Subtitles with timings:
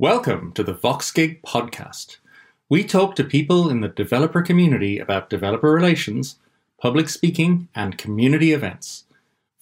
[0.00, 2.16] Welcome to the VoxGig podcast.
[2.68, 6.34] We talk to people in the developer community about developer relations,
[6.82, 9.04] public speaking, and community events.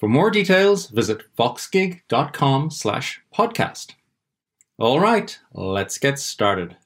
[0.01, 3.93] For more details, visit voxgig.com slash podcast.
[4.79, 6.79] All right, let's get started.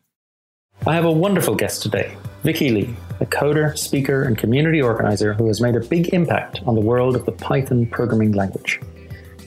[0.84, 5.46] I have a wonderful guest today, Vicky Lee, a coder, speaker, and community organizer who
[5.46, 8.80] has made a big impact on the world of the Python programming language.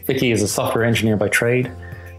[0.06, 1.70] Vicky is a software engineer by trade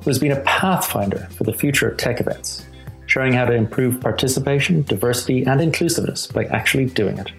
[0.00, 2.66] who has been a pathfinder for the future of tech events,
[3.06, 7.30] showing how to improve participation, diversity, and inclusiveness by actually doing it.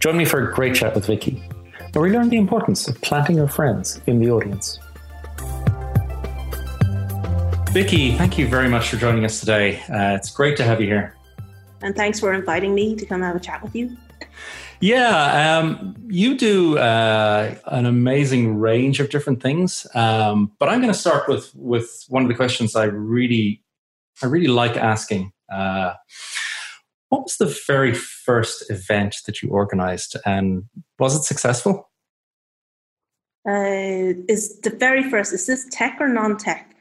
[0.00, 1.42] Join me for a great chat with Vicky,
[1.92, 4.78] where we learn the importance of planting your friends in the audience.
[7.72, 9.80] Vicky, thank you very much for joining us today.
[9.90, 11.14] Uh, it's great to have you here.
[11.82, 13.96] And thanks for inviting me to come have a chat with you.
[14.80, 20.92] Yeah, um, you do uh, an amazing range of different things, um, but I'm going
[20.92, 23.64] to start with with one of the questions I really,
[24.22, 25.32] I really like asking.
[25.52, 25.94] Uh,
[27.08, 30.64] what was the very first event that you organized, and
[30.98, 31.90] was it successful?
[33.48, 35.32] Uh, is the very first?
[35.32, 36.76] Is this tech or non-tech?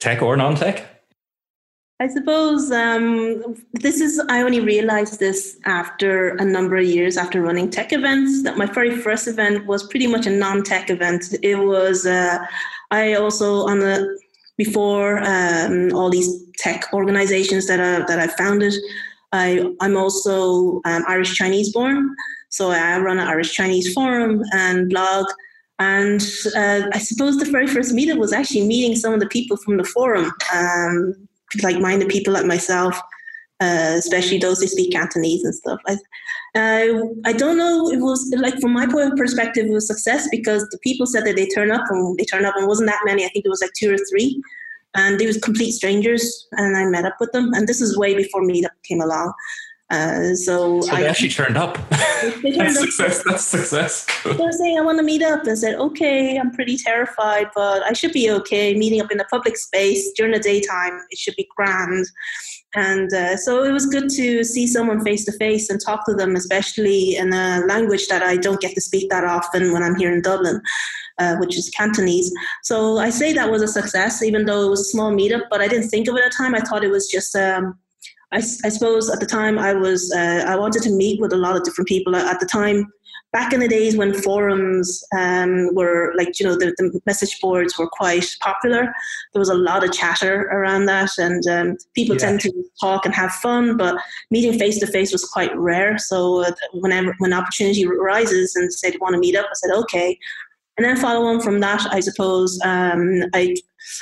[0.00, 0.99] Tech or non-tech?
[2.00, 7.42] I suppose um, this is, I only realized this after a number of years after
[7.42, 11.34] running tech events that my very first event was pretty much a non tech event.
[11.42, 12.38] It was, uh,
[12.90, 14.18] I also, on the,
[14.56, 18.72] before um, all these tech organizations that, I, that I founded,
[19.32, 22.16] I, I'm also um, Irish Chinese born.
[22.48, 25.26] So I run an Irish Chinese forum and blog.
[25.78, 26.22] And
[26.56, 29.76] uh, I suppose the very first meetup was actually meeting some of the people from
[29.76, 30.32] the forum.
[30.54, 31.28] Um,
[31.62, 33.00] like-minded people like myself,
[33.60, 35.80] uh, especially those who speak Cantonese and stuff.
[35.86, 35.96] I,
[36.54, 37.90] uh, I don't know.
[37.90, 41.24] It was like from my point of perspective, it was success because the people said
[41.26, 43.24] that they turn up and they turned up and wasn't that many.
[43.24, 44.42] I think it was like two or three,
[44.96, 46.48] and they was complete strangers.
[46.52, 49.32] And I met up with them, and this is way before Meetup came along.
[49.90, 51.78] Uh, so, so they I, actually turned up.
[52.42, 52.84] They turned That's up.
[52.84, 53.22] success.
[53.24, 54.06] That's success.
[54.24, 57.82] They were saying, "I want to meet up," and said, "Okay, I'm pretty terrified, but
[57.82, 58.74] I should be okay.
[58.74, 62.06] Meeting up in a public space during the daytime, it should be grand."
[62.76, 66.14] And uh, so it was good to see someone face to face and talk to
[66.14, 69.96] them, especially in a language that I don't get to speak that often when I'm
[69.96, 70.60] here in Dublin.
[71.18, 72.32] Uh, which is Cantonese.
[72.62, 75.60] So I say that was a success, even though it was a small meetup, but
[75.60, 76.54] I didn't think of it at the time.
[76.54, 77.78] I thought it was just um,
[78.32, 81.36] I, I suppose at the time I was uh, I wanted to meet with a
[81.36, 82.14] lot of different people.
[82.14, 82.86] At the time,
[83.32, 87.76] back in the days when forums um, were like you know the, the, message boards
[87.76, 88.92] were quite popular,
[89.32, 92.26] there was a lot of chatter around that, and um, people yeah.
[92.26, 93.76] tend to talk and have fun.
[93.76, 93.96] But
[94.30, 95.98] meeting face to face was quite rare.
[95.98, 99.74] So uh, whenever when opportunity arises and say they want to meet up, I said
[99.74, 100.18] okay.
[100.76, 103.54] And then follow on from that, I suppose um, I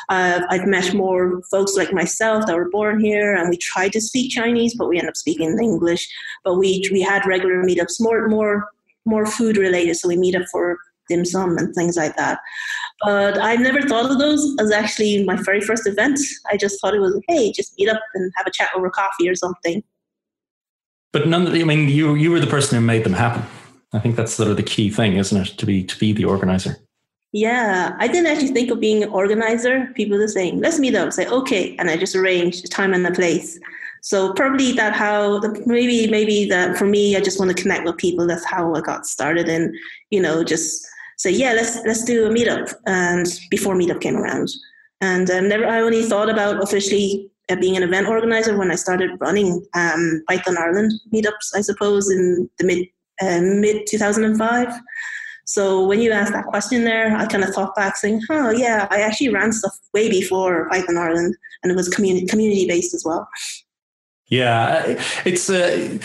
[0.08, 4.00] uh, I've met more folks like myself that were born here, and we tried to
[4.00, 6.08] speak Chinese, but we end up speaking English.
[6.44, 8.68] But we we had regular meetups, more more
[9.04, 9.96] more food related.
[9.96, 10.78] So we meet up for
[11.08, 12.38] dim sum and things like that.
[13.02, 16.18] But I never thought of those as actually my very first event.
[16.50, 19.28] I just thought it was hey, just meet up and have a chat over coffee
[19.28, 19.82] or something.
[21.12, 21.46] But none.
[21.48, 23.44] I mean, you you were the person who made them happen.
[23.92, 25.58] I think that's sort of the key thing, isn't it?
[25.58, 26.76] To be to be the organizer.
[27.32, 29.92] Yeah, I didn't actually think of being an organizer.
[29.94, 31.12] People are saying, let's meet up.
[31.12, 31.76] Say, okay.
[31.76, 33.58] And I just arrange the time and the place.
[34.00, 37.98] So probably that how maybe maybe that for me, I just want to connect with
[37.98, 38.26] people.
[38.26, 39.74] That's how I got started and,
[40.10, 40.86] you know, just
[41.18, 42.72] say, yeah, let's let's do a meetup.
[42.86, 44.48] And before meetup came around.
[45.00, 48.76] And um, never I only thought about officially uh, being an event organizer when I
[48.76, 52.86] started running um, Python Ireland meetups, I suppose, in the mid
[53.20, 54.68] uh, mid 2005.
[55.48, 58.86] So when you asked that question there, I kind of thought back saying, oh yeah,
[58.90, 63.02] I actually ran stuff way before Python Ireland and it was community community based as
[63.02, 63.26] well.
[64.26, 64.82] Yeah,
[65.24, 65.98] it's uh,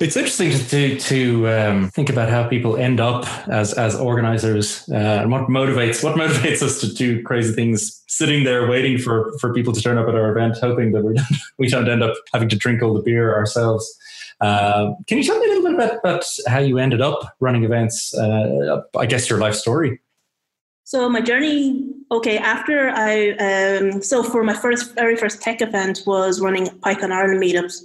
[0.00, 5.22] it's interesting to to um, think about how people end up as as organizers uh,
[5.22, 9.54] and what motivates what motivates us to do crazy things, sitting there waiting for for
[9.54, 11.26] people to turn up at our event, hoping that we don't,
[11.58, 13.96] we don't end up having to drink all the beer ourselves.
[14.40, 17.64] Uh, can you tell me a little bit about, about how you ended up running
[17.64, 18.14] events?
[18.14, 20.00] Uh, I guess your life story.
[20.84, 26.02] So my journey, okay, after I, um, so for my first, very first tech event
[26.06, 27.82] was running Python Ireland meetups.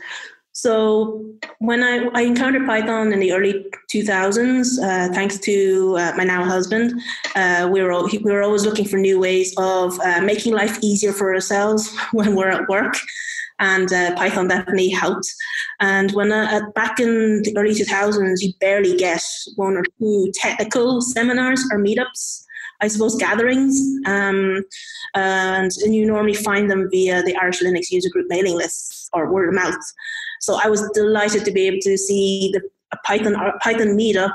[0.53, 1.23] So
[1.59, 6.45] when I, I encountered Python in the early 2000s, uh, thanks to uh, my now
[6.45, 6.99] husband,
[7.35, 11.11] uh, we, were, we were always looking for new ways of uh, making life easier
[11.11, 12.95] for ourselves when we're at work
[13.59, 15.27] and uh, Python definitely helped.
[15.79, 19.21] And when uh, back in the early 2000s, you barely get
[19.55, 22.43] one or two technical seminars or meetups.
[22.81, 24.61] I suppose, gatherings, um,
[25.15, 29.31] and, and you normally find them via the Irish Linux user group mailing lists or
[29.31, 29.79] word of mouth.
[30.41, 32.61] So I was delighted to be able to see the
[33.05, 34.33] Python Python meetup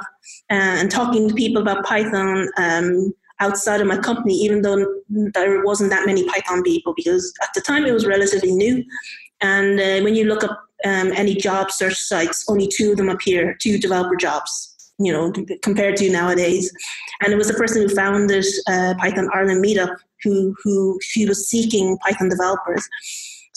[0.50, 5.64] uh, and talking to people about Python um, outside of my company, even though there
[5.64, 8.84] wasn't that many Python people, because at the time it was relatively new.
[9.40, 13.08] And uh, when you look up um, any job search sites, only two of them
[13.08, 14.66] appear, two developer jobs
[15.02, 15.32] you know,
[15.62, 16.70] compared to nowadays.
[17.22, 21.48] And it was the person who founded uh, Python Ireland Meetup who who he was
[21.48, 22.88] seeking Python developers.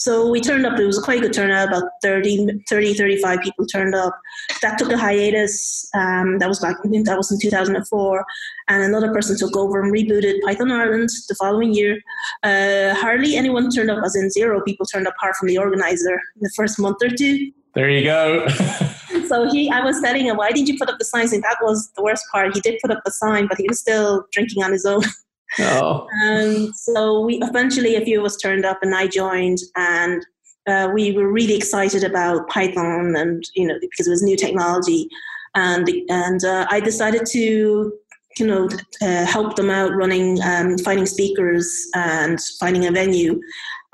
[0.04, 3.64] So we turned up, it was quite a good turnout, about 30, 30 35 people
[3.64, 4.14] turned up.
[4.60, 8.26] That took a hiatus, um, that was back, that was in 2004.
[8.68, 12.02] And another person took over and rebooted Python Ireland the following year.
[12.42, 16.20] Uh, hardly anyone turned up, as in zero people turned up apart from the organizer
[16.36, 17.50] in the first month or two.
[17.74, 18.46] There you go.
[19.26, 21.32] so he, I was telling him, why did you put up the sign?
[21.32, 22.54] And that was the worst part.
[22.54, 25.00] He did put up the sign, but he was still drinking on his own.
[25.60, 26.06] Oh.
[26.22, 30.24] And so we eventually a few of us turned up, and I joined, and
[30.66, 35.08] uh, we were really excited about Python, and you know because it was new technology,
[35.54, 37.92] and and uh, I decided to
[38.38, 38.68] you know
[39.02, 43.40] uh, help them out running um, finding speakers and finding a venue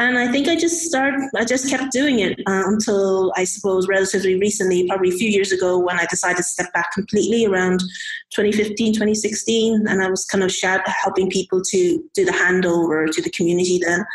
[0.00, 3.86] and I think I just started, I just kept doing it uh, until I suppose
[3.86, 7.80] relatively recently, probably a few years ago, when I decided to step back completely around
[8.30, 9.86] 2015, 2016.
[9.86, 13.78] And I was kind of shout, helping people to do the handover to the community
[13.84, 14.06] then.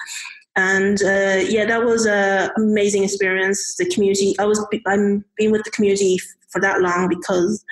[0.56, 3.76] And uh, yeah, that was an amazing experience.
[3.78, 6.18] The community, I was, I'm been with the community
[6.50, 7.64] for that long because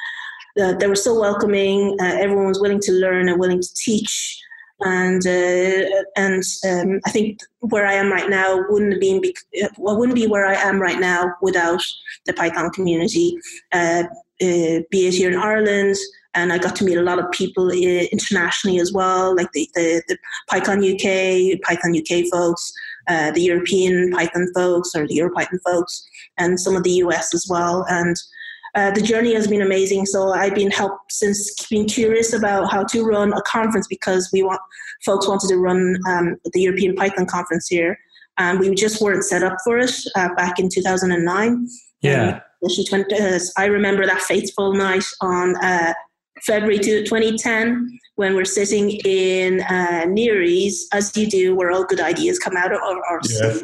[0.61, 1.97] uh, they were so welcoming.
[1.99, 4.39] Uh, everyone was willing to learn and willing to teach
[4.81, 9.35] and uh, and um, I think where I am right now wouldn't be
[9.77, 11.83] well, wouldn't be where I am right now without
[12.25, 13.37] the Python community,
[13.71, 14.03] uh,
[14.41, 15.95] uh, be it here in Ireland.
[16.35, 19.69] And I got to meet a lot of people uh, internationally as well, like the,
[19.75, 20.17] the, the
[20.51, 22.73] PyCon UK, Python UK folks,
[23.07, 26.03] uh, the European Python folks, or the EuroPython folks,
[26.39, 27.85] and some of the US as well.
[27.87, 28.15] And
[28.75, 30.05] uh, the journey has been amazing.
[30.05, 34.43] So I've been helped since being curious about how to run a conference because we
[34.43, 34.59] want
[35.05, 37.97] folks wanted to run um, the European Python conference here,
[38.37, 41.67] and we just weren't set up for it uh, back in 2009.
[42.01, 42.41] Yeah.
[43.13, 45.93] uh, I remember that fateful night on uh,
[46.45, 52.39] February 2010 when we're sitting in uh, Neary's, as you do, where all good ideas
[52.39, 53.57] come out of our, yeah.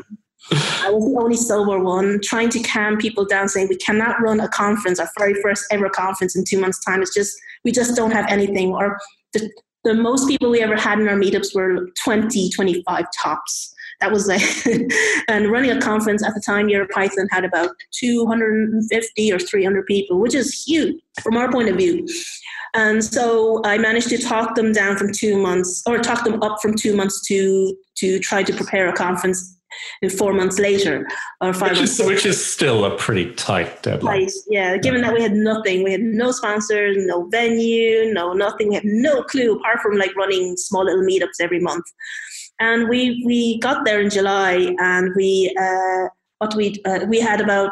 [0.51, 4.39] I was the only sober one, trying to calm people down, saying we cannot run
[4.39, 7.01] a conference, our very first ever conference in two months' time.
[7.01, 8.73] It's just we just don't have anything.
[8.73, 8.97] Or
[9.33, 9.49] the,
[9.83, 13.75] the most people we ever had in our meetups were 20, 25 tops.
[14.01, 14.41] That was like,
[15.27, 20.33] and running a conference at the time, EuroPython had about 250 or 300 people, which
[20.33, 22.07] is huge from our point of view.
[22.75, 26.61] And so I managed to talk them down from two months, or talk them up
[26.61, 29.58] from two months to to try to prepare a conference
[30.17, 31.07] four months later
[31.41, 34.21] or five which is, which is still a pretty tight deadline.
[34.21, 34.77] Tight, yeah.
[34.77, 38.69] Given that we had nothing, we had no sponsors, no venue, no nothing.
[38.69, 41.85] We had no clue apart from like running small little meetups every month.
[42.59, 47.39] And we we got there in July, and we uh, what we uh, we had
[47.41, 47.69] about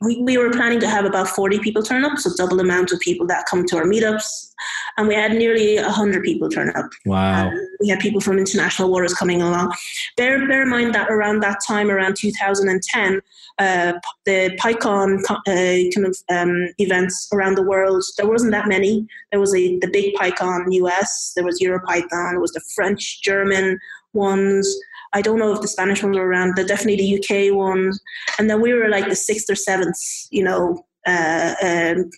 [0.00, 2.92] we, we were planning to have about 40 people turn up so double the amount
[2.92, 4.51] of people that come to our meetups
[4.96, 6.90] and we had nearly 100 people turn up.
[7.06, 7.50] Wow.
[7.80, 9.72] We had people from international waters coming along.
[10.16, 13.20] Bear, bear in mind that around that time around 2010
[13.58, 13.92] uh,
[14.24, 19.06] the PyCon uh, kind of um, events around the world there wasn't that many.
[19.30, 23.78] There was a the big PyCon US there was EuroPython there was the French German
[24.12, 24.74] ones.
[25.12, 28.00] I don't know if the Spanish ones were around, but definitely the UK ones.
[28.38, 29.98] And then we were like the sixth or seventh,
[30.30, 32.10] you know, uh, um,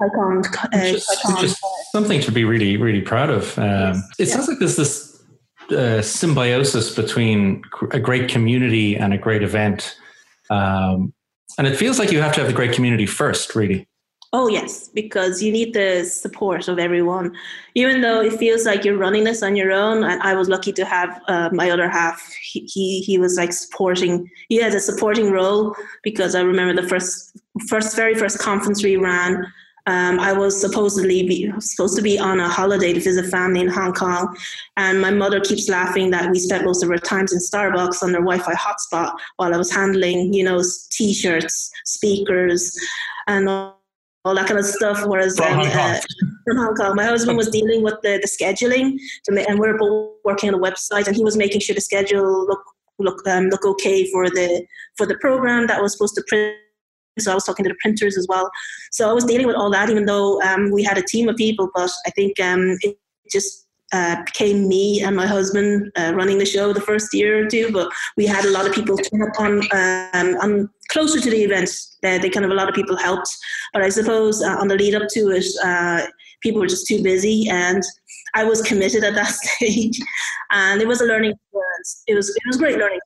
[0.00, 0.44] PyCon.
[0.72, 0.92] Uh,
[1.40, 1.58] just,
[1.92, 3.58] something to be really, really proud of.
[3.58, 4.10] Um, yes.
[4.18, 4.34] It yeah.
[4.34, 5.22] sounds like there's this
[5.70, 9.96] uh, symbiosis between a great community and a great event.
[10.50, 11.12] Um,
[11.58, 13.86] and it feels like you have to have the great community first, really.
[14.32, 17.34] Oh yes, because you need the support of everyone.
[17.74, 20.72] Even though it feels like you're running this on your own, and I was lucky
[20.74, 22.32] to have uh, my other half.
[22.40, 24.30] He, he, he was like supporting.
[24.48, 27.36] He had a supporting role because I remember the first
[27.68, 29.44] first very first conference we ran.
[29.90, 33.68] Um, I was supposedly be, supposed to be on a holiday to visit family in
[33.68, 34.36] Hong Kong,
[34.76, 38.12] and my mother keeps laughing that we spent most of our times in Starbucks on
[38.12, 42.76] their Wi-Fi hotspot while I was handling, you know, T-shirts, speakers,
[43.26, 43.48] and.
[43.48, 43.76] All
[44.26, 45.06] all that kind of stuff.
[45.06, 45.90] Whereas from, um, Hong, Kong.
[45.94, 46.00] Uh,
[46.44, 49.78] from Hong Kong, my husband was dealing with the, the scheduling, to and we are
[49.78, 52.62] both working on the website, and he was making sure the schedule look
[52.98, 54.66] look um, look okay for the
[54.98, 56.54] for the program that was supposed to print.
[57.20, 58.50] So I was talking to the printers as well.
[58.90, 61.36] So I was dealing with all that, even though um, we had a team of
[61.36, 61.70] people.
[61.74, 62.98] But I think um, it
[63.30, 67.48] just uh, became me and my husband uh, running the show the first year or
[67.48, 67.70] two.
[67.72, 71.42] But we had a lot of people turn up on um, on closer to the
[71.42, 71.70] event.
[72.04, 73.28] Uh, they kind of a lot of people helped.
[73.72, 76.06] But I suppose uh, on the lead up to it, uh,
[76.40, 77.82] people were just too busy, and
[78.34, 79.98] I was committed at that stage,
[80.50, 82.02] and it was a learning experience.
[82.06, 83.00] It was it was great learning.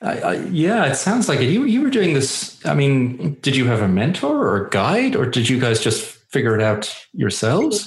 [0.00, 1.50] I, I, yeah, it sounds like it.
[1.50, 2.64] You you were doing this.
[2.64, 6.02] I mean, did you have a mentor or a guide, or did you guys just
[6.30, 7.84] figure it out yourselves?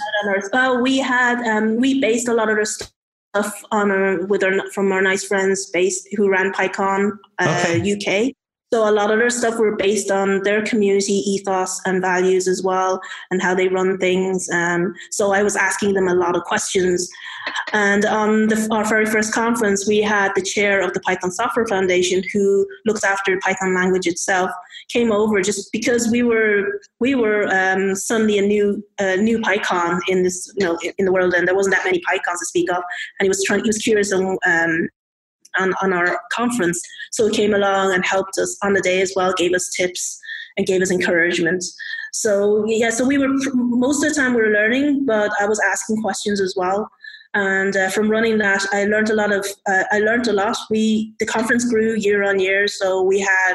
[0.51, 4.69] Well, we had um, we based a lot of the stuff on our, with our
[4.71, 8.29] from our nice friends based who ran PyCon uh, okay.
[8.29, 8.35] UK.
[8.73, 12.63] So a lot of their stuff were based on their community ethos and values as
[12.63, 14.49] well, and how they run things.
[14.49, 17.09] Um, so I was asking them a lot of questions.
[17.73, 21.67] And on the, our very first conference, we had the chair of the Python Software
[21.67, 24.49] Foundation, who looks after Python language itself,
[24.87, 28.81] came over just because we were we were um, suddenly a new
[29.19, 32.39] new PyCon in this you know in the world, and there wasn't that many PyCons
[32.39, 32.83] to speak of.
[33.19, 34.87] And he was trying he was curious on um,
[35.57, 36.81] on, on our conference.
[37.11, 40.19] So he came along and helped us on the day as well, gave us tips
[40.57, 41.63] and gave us encouragement.
[42.13, 45.59] So yeah, so we were most of the time we were learning, but I was
[45.59, 46.89] asking questions as well.
[47.33, 49.45] And uh, from running that, I learned a lot of.
[49.65, 50.57] Uh, I learned a lot.
[50.69, 53.53] We the conference grew year on year, so we had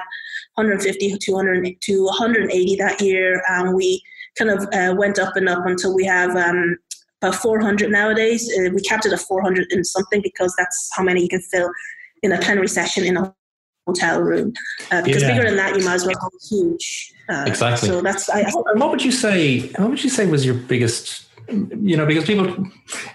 [0.54, 4.02] 150 to 200 to 180 that year, and we
[4.38, 6.78] kind of uh, went up and up until we have um,
[7.22, 8.50] about 400 nowadays.
[8.58, 11.70] Uh, we capped it at 400 and something because that's how many you can fill
[12.22, 13.34] in a plenary session in a
[13.86, 14.52] hotel room.
[14.90, 15.32] Uh, because yeah.
[15.32, 17.12] bigger than that, you might as well go huge.
[17.28, 17.88] Uh, exactly.
[17.88, 18.28] So that's.
[18.28, 19.68] I, and what would you say?
[19.72, 21.24] What would you say was your biggest?
[21.48, 22.66] You know, because people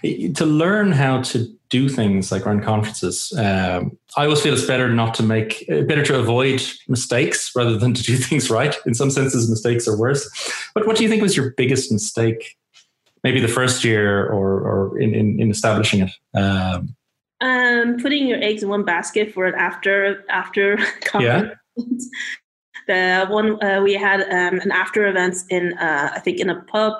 [0.02, 3.34] to learn how to do things like run conferences.
[3.38, 7.94] Um, I always feel it's better not to make, better to avoid mistakes rather than
[7.94, 8.76] to do things right.
[8.86, 10.30] In some senses, mistakes are worse.
[10.76, 12.58] But what do you think was your biggest mistake
[13.24, 16.12] maybe the first year or, or in, in, in establishing it?
[16.38, 16.96] Um,
[17.42, 21.58] um, putting your eggs in one basket for an after after conference.
[22.88, 23.26] Yeah.
[23.26, 26.62] the one uh, we had um, an after events in uh, I think in a
[26.62, 26.94] pub,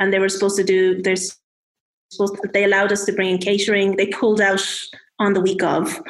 [0.00, 1.00] and they were supposed to do.
[1.00, 1.36] There's
[2.10, 3.96] supposed to, they allowed us to bring in catering.
[3.96, 4.66] They pulled out
[5.18, 6.00] on the week of,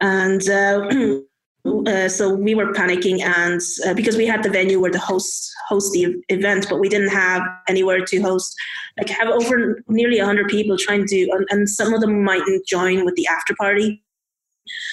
[0.00, 0.48] and.
[0.48, 1.20] Uh,
[1.64, 5.52] Uh, so we were panicking, and uh, because we had the venue where the host
[5.68, 8.54] host the event, but we didn't have anywhere to host.
[8.98, 13.04] Like have over nearly hundred people trying to, and, and, some of them mightn't join
[13.04, 14.02] with the after party.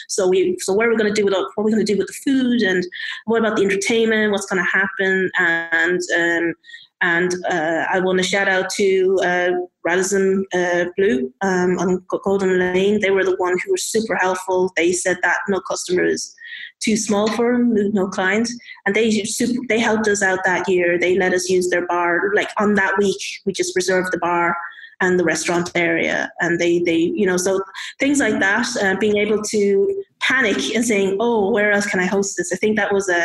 [0.09, 1.93] So we, so what are we going to do with what are we going to
[1.93, 2.85] do with the food, and
[3.25, 4.33] what about the entertainment?
[4.33, 5.31] What's going to happen?
[5.39, 6.53] And um,
[7.01, 9.51] and uh, I want to shout out to uh,
[9.85, 12.99] Radisson uh, Blu um, on Golden Lane.
[12.99, 14.71] They were the one who were super helpful.
[14.75, 16.35] They said that no customers
[16.79, 18.55] too small for them, no clients,
[18.85, 19.23] and they
[19.67, 20.97] they helped us out that year.
[20.99, 22.31] They let us use their bar.
[22.33, 24.55] Like on that week, we just reserved the bar
[24.99, 27.61] and the restaurant area, and they they you know so
[27.99, 28.67] things like that.
[28.81, 32.57] Uh, being able to panic and saying, "Oh, where else can I host this?" I
[32.57, 33.23] think that was a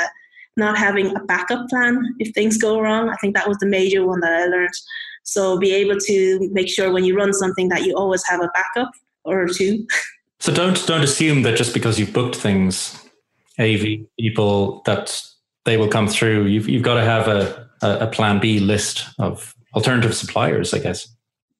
[0.56, 3.08] not having a backup plan if things go wrong.
[3.08, 4.74] I think that was the major one that I learned.
[5.22, 8.50] So be able to make sure when you run something that you always have a
[8.54, 8.92] backup
[9.24, 9.86] or two.
[10.40, 13.01] So don't don't assume that just because you've booked things
[13.62, 15.22] AV people that
[15.64, 16.46] they will come through.
[16.46, 21.08] You've you've got to have a, a, plan B list of alternative suppliers, I guess.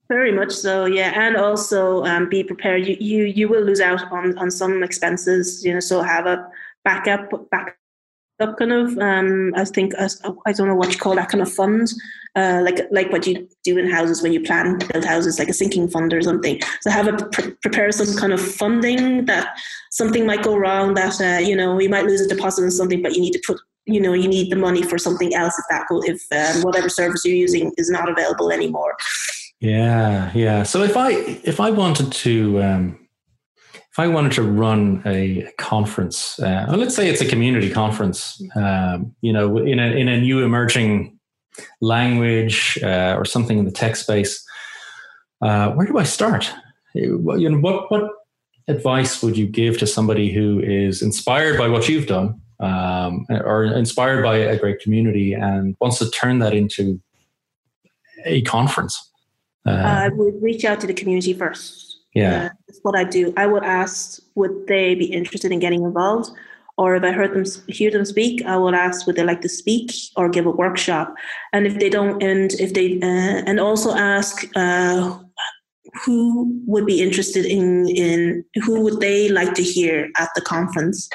[0.09, 2.87] Very much so, yeah, and also um, be prepared.
[2.87, 5.81] You, you you will lose out on on some expenses, you know.
[5.81, 6.47] So have a
[6.85, 7.79] backup back
[8.59, 10.09] kind of um, I think I,
[10.47, 11.89] I don't know what you call that kind of fund,
[12.35, 15.49] uh, like like what you do in houses when you plan to build houses, like
[15.49, 16.61] a sinking fund or something.
[16.81, 19.57] So have a pre- prepare some kind of funding that
[19.91, 23.03] something might go wrong that uh, you know you might lose a deposit on something,
[23.03, 25.65] but you need to put you know you need the money for something else if
[25.71, 28.97] that go if um, whatever service you're using is not available anymore.
[29.61, 30.65] Yeah, yeah.
[30.65, 31.13] So if I
[31.45, 33.02] if I wanted to um,
[33.93, 39.15] if I wanted to run a conference, uh, let's say it's a community conference, um,
[39.21, 41.19] you know, in a in a new emerging
[41.83, 44.43] language uh, or something in the tech space,
[45.43, 46.51] uh, where do I start?
[46.95, 48.11] You know, what what
[48.67, 53.65] advice would you give to somebody who is inspired by what you've done, um, or
[53.65, 56.99] inspired by a great community and wants to turn that into
[58.25, 59.11] a conference?
[59.67, 62.51] Uh, I would reach out to the community first yeah.
[62.67, 63.33] That's what I do.
[63.37, 66.31] I would ask, would they be interested in getting involved?
[66.79, 69.49] Or if I heard them hear them speak, I would ask, would they like to
[69.49, 71.15] speak or give a workshop?
[71.53, 75.19] And if they don't, and if they, uh, and also ask, uh,
[76.05, 81.09] who would be interested in in who would they like to hear at the conference?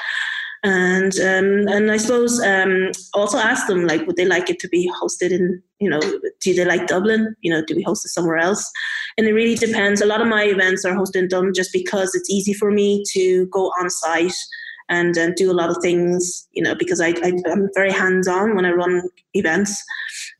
[0.64, 4.68] and um, and I suppose um, also ask them like, would they like it to
[4.68, 6.00] be hosted in you know,
[6.40, 7.36] do they like Dublin?
[7.40, 8.70] You know, do we host it somewhere else?
[9.18, 10.00] And it really depends.
[10.00, 13.02] A lot of my events are hosted in Dublin just because it's easy for me
[13.12, 14.36] to go on site
[14.88, 18.28] and uh, do a lot of things, you know, because I, I, am very hands
[18.28, 19.02] on when I run
[19.34, 19.84] events.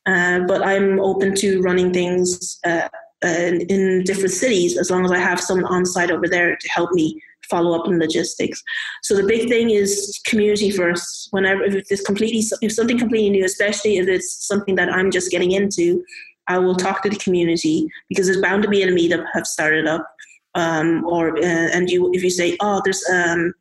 [0.06, 2.88] Uh, but I'm open to running things uh,
[3.22, 6.68] in, in different cities as long as I have someone on site over there to
[6.68, 7.20] help me
[7.50, 8.62] follow up on logistics.
[9.02, 11.28] So the big thing is community first.
[11.32, 15.30] Whenever if it's completely if something completely new, especially if it's something that I'm just
[15.30, 16.04] getting into,
[16.48, 19.86] I will talk to the community because there's bound to be a meetup have started
[19.86, 20.06] up.
[20.54, 23.52] Um, or uh, and you if you say oh there's um,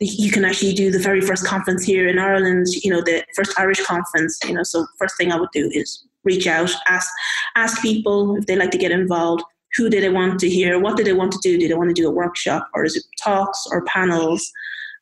[0.00, 3.58] you can actually do the very first conference here in Ireland, you know, the first
[3.58, 7.10] Irish conference, you know, so first thing I would do is reach out, ask
[7.54, 9.42] ask people if they like to get involved,
[9.76, 11.58] who do they want to hear, what do they want to do?
[11.58, 14.50] Do they want to do a workshop or is it talks or panels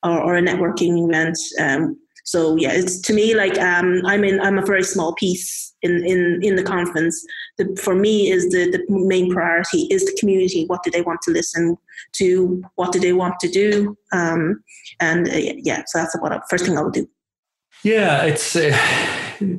[0.04, 1.38] or, or a networking event?
[1.61, 5.75] Um, so yeah, it's to me like um, I'm in I'm a very small piece
[5.83, 7.25] in in in the conference.
[7.59, 10.64] The, for me is the the main priority is the community.
[10.66, 11.76] What do they want to listen
[12.12, 12.62] to?
[12.76, 13.97] What do they want to do?
[14.12, 14.62] Um,
[15.00, 17.07] and uh, yeah, so that's what I, first thing I will do.
[17.83, 18.75] Yeah, it's uh,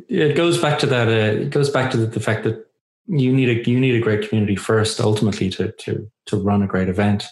[0.10, 1.08] it goes back to that.
[1.08, 2.66] Uh, it goes back to the, the fact that
[3.08, 6.68] you need a you need a great community first, ultimately, to to to run a
[6.68, 7.26] great event.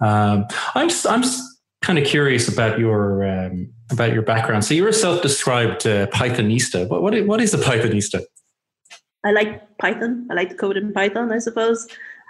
[0.00, 0.46] Um,
[0.76, 1.22] I'm just I'm
[1.82, 4.64] kind of curious about your um, about your background.
[4.64, 6.88] So you're a self-described uh, Pythonista.
[6.88, 8.22] What what is, what is a Pythonista?
[9.24, 10.26] I like Python.
[10.30, 11.86] I like to code in Python, I suppose.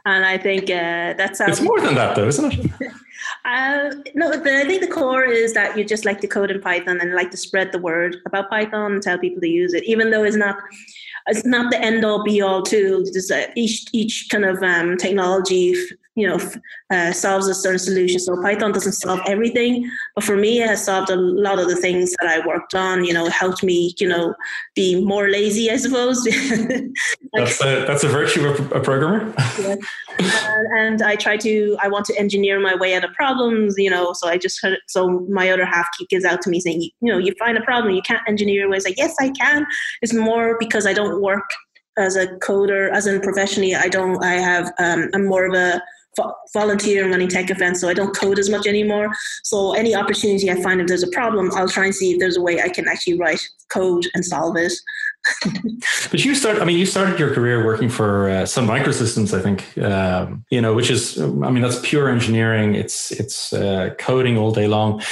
[0.07, 2.71] And I think uh, that's it's more than that, though, isn't it?
[3.45, 6.61] uh, no, the, I think the core is that you just like to code in
[6.61, 9.85] Python and like to spread the word about Python and tell people to use it,
[9.85, 10.57] even though it's not
[11.27, 13.05] it's not the end all be all tool.
[13.05, 15.75] Just uh, each each kind of um, technology
[16.21, 16.39] you know
[16.91, 18.19] uh, solves a certain solution.
[18.21, 21.77] So Python doesn't solve everything, but for me, it has solved a lot of the
[21.77, 23.05] things that I worked on.
[23.05, 24.35] You know, helped me you know
[24.75, 26.23] be more lazy, I suppose.
[27.33, 29.33] that's a that's a virtue of a programmer.
[29.61, 29.77] yeah.
[30.19, 33.75] and, and I try to I want to engineer my way out of problems.
[33.79, 37.13] You know, so I just so my other half gives out to me saying, you
[37.13, 38.77] know, you find a problem, you can't engineer your way.
[38.77, 39.67] It's like yes, I can.
[40.03, 41.49] It's more because I don't work
[41.99, 43.75] as a coder, as in professionally.
[43.75, 44.23] I don't.
[44.23, 44.73] I have.
[44.79, 45.83] Um, I'm more of a
[46.53, 49.11] volunteer and running tech events, so I don't code as much anymore.
[49.45, 52.37] So any opportunity I find if there's a problem, I'll try and see if there's
[52.37, 54.73] a way I can actually write code and solve it.
[56.11, 56.61] but you start.
[56.61, 59.77] I mean, you started your career working for uh, Microsystems, I think.
[59.79, 62.75] Um, you know, which is, I mean, that's pure engineering.
[62.75, 65.03] It's it's uh, coding all day long.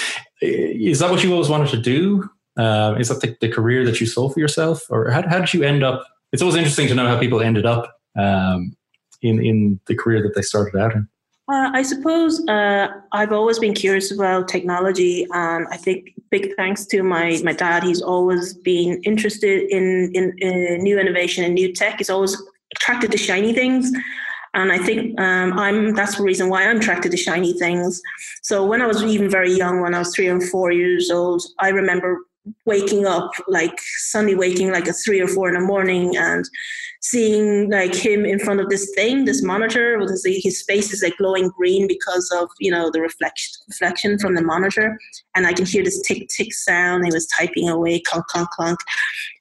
[0.41, 2.29] Is that what you always wanted to do?
[2.57, 5.55] Uh, is that the, the, career that you saw for yourself, or how, how did
[5.55, 6.05] you end up?
[6.33, 8.77] It's always interesting to know how people ended up um,
[9.23, 11.09] in in the career that they started out in?
[11.51, 16.85] Uh, I suppose uh, I've always been curious about technology, and I think big thanks
[16.87, 17.83] to my my dad.
[17.85, 21.97] He's always been interested in, in, in new innovation and new tech.
[21.99, 22.37] He's always
[22.77, 23.91] attracted to shiny things,
[24.53, 28.03] and I think um, I'm that's the reason why I'm attracted to shiny things.
[28.43, 31.43] So when I was even very young, when I was three or four years old,
[31.61, 32.19] I remember
[32.67, 36.45] waking up like suddenly waking like at three or four in the morning and
[37.01, 41.49] seeing like him in front of this thing, this monitor his, face is like glowing
[41.51, 44.99] green because of you know the reflection reflection from the monitor,
[45.35, 47.05] and I can hear this tick tick sound.
[47.05, 48.79] He was typing away, clunk clunk clunk.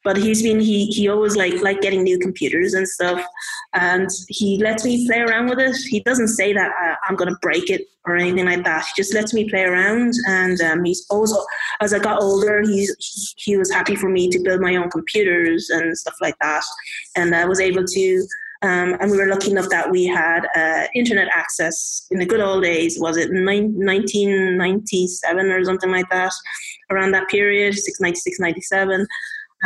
[0.03, 3.25] But he's been he he always like like getting new computers and stuff,
[3.73, 5.75] and he lets me play around with it.
[5.89, 8.85] He doesn't say that uh, I'm to break it or anything like that.
[8.85, 11.35] He just lets me play around, and um, he's always
[11.81, 15.69] as I got older, he's he was happy for me to build my own computers
[15.69, 16.63] and stuff like that,
[17.15, 18.27] and I was able to.
[18.63, 22.39] Um, and we were lucky enough that we had uh, internet access in the good
[22.39, 22.99] old days.
[22.99, 26.33] Was it 1997 or something like that?
[26.89, 29.05] Around that period, 696, 97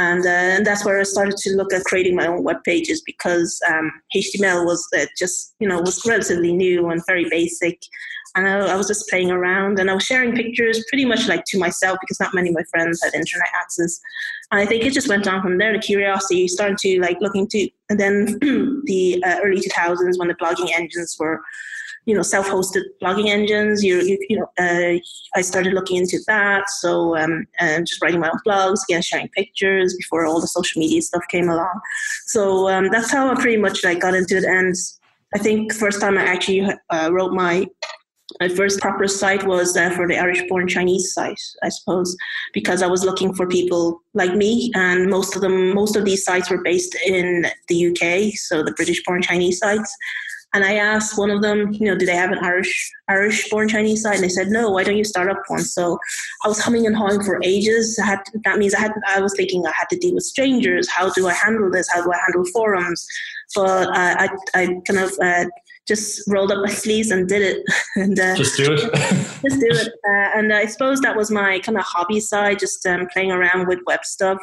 [0.02, 3.02] and, uh, and that's where I started to look at creating my own web pages
[3.06, 7.80] because um, HTML was uh, just you know was relatively new and very basic,
[8.36, 11.44] and I, I, was just playing around and I was sharing pictures pretty much like
[11.48, 14.00] to myself because not many of my friends had internet access,
[14.52, 15.74] and I think it just went on from there.
[15.74, 18.40] The curiosity started to like looking into, and then
[18.86, 21.42] the uh, early 2000s when the blogging engines were
[22.06, 23.84] you know self-hosted blogging engines.
[23.84, 25.00] You you, you know uh,
[25.36, 26.70] i started looking into that.
[26.70, 30.80] So um, and just writing my own blogs again sharing pictures before all the social
[30.80, 31.80] media stuff came along.
[32.28, 34.44] So um, that's how i pretty much like got into it.
[34.44, 34.76] And
[35.36, 37.66] i think first time i actually uh, wrote my
[38.40, 42.16] my first proper site was uh, for the Irish born Chinese site, I suppose,
[42.54, 46.24] because I was looking for people like me, and most of them, most of these
[46.24, 49.96] sites were based in the UK, so the British born Chinese sites.
[50.54, 53.70] And I asked one of them, you know, do they have an Irish Irish born
[53.70, 54.16] Chinese side?
[54.16, 55.64] And they said, no, why don't you start up one?
[55.64, 55.98] So
[56.44, 57.98] I was humming and hawing for ages.
[58.02, 60.90] I had, that means I had, I was thinking I had to deal with strangers.
[60.90, 61.90] How do I handle this?
[61.90, 63.06] How do I handle forums?
[63.56, 65.46] But I, I, I kind of uh,
[65.88, 67.64] just rolled up my sleeves and did it.
[67.96, 68.80] and uh, just do it.
[69.42, 69.88] just do it.
[69.88, 73.68] Uh, and I suppose that was my kind of hobby side, just um, playing around
[73.68, 74.40] with web stuff.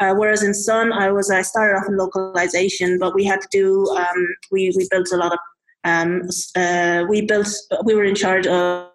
[0.00, 3.48] Uh, whereas in Sun, I was I started off in localization, but we had to
[3.50, 5.38] do um, we we built a lot of
[5.84, 6.22] um,
[6.56, 7.48] uh, we built
[7.84, 8.90] we were in charge of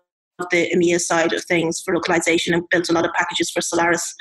[0.50, 4.14] the EMEA side of things for localization and built a lot of packages for Solaris.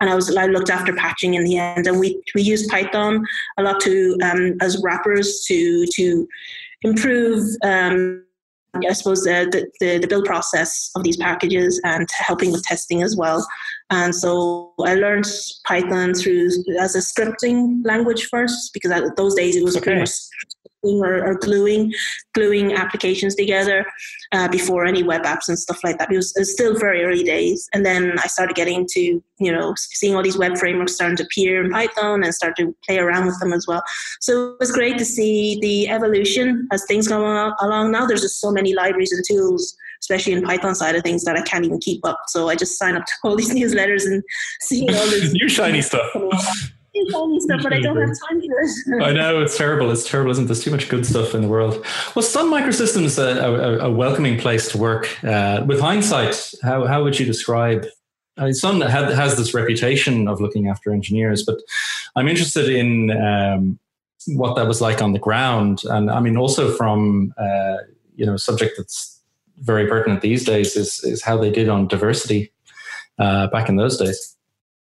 [0.00, 3.24] And I was I looked after patching in the end, and we we used Python
[3.58, 6.28] a lot to um, as wrappers to to
[6.82, 7.44] improve.
[7.64, 8.24] Um,
[8.74, 13.16] I suppose the, the, the build process of these packages and helping with testing as
[13.16, 13.46] well.
[13.90, 15.26] And so I learned
[15.66, 19.84] Python through as a scripting language first because at those days it was okay.
[19.84, 20.10] pretty much
[20.82, 21.92] or, or, gluing
[22.34, 23.84] gluing applications together
[24.32, 26.12] uh, before any web apps and stuff like that.
[26.12, 29.52] It was, it was, still very early days, and then I started getting to you
[29.52, 32.98] know seeing all these web frameworks starting to appear in Python and start to play
[32.98, 33.82] around with them as well.
[34.20, 37.20] So it was great to see the evolution as things go
[37.60, 37.92] along.
[37.92, 41.36] Now there's just so many libraries and tools especially in Python side of things that
[41.36, 42.20] I can't even keep up.
[42.28, 44.22] So I just sign up to all these newsletters and
[44.60, 46.08] see all this new shiny stuff.
[47.40, 49.02] Stuff, but I don't have time for it.
[49.02, 49.90] I know it's terrible.
[49.90, 50.46] It's terrible, isn't it?
[50.48, 51.84] There's too much good stuff in the world.
[52.14, 55.22] Well, Sun Microsystems a, a, a welcoming place to work.
[55.24, 57.86] Uh, with hindsight, how how would you describe
[58.38, 61.58] I mean, Sun has this reputation of looking after engineers, but
[62.14, 63.78] I'm interested in um,
[64.28, 67.78] what that was like on the ground, and I mean also from uh,
[68.14, 69.20] you know a subject that's
[69.58, 72.52] very pertinent these days is is how they did on diversity
[73.18, 74.36] uh, back in those days.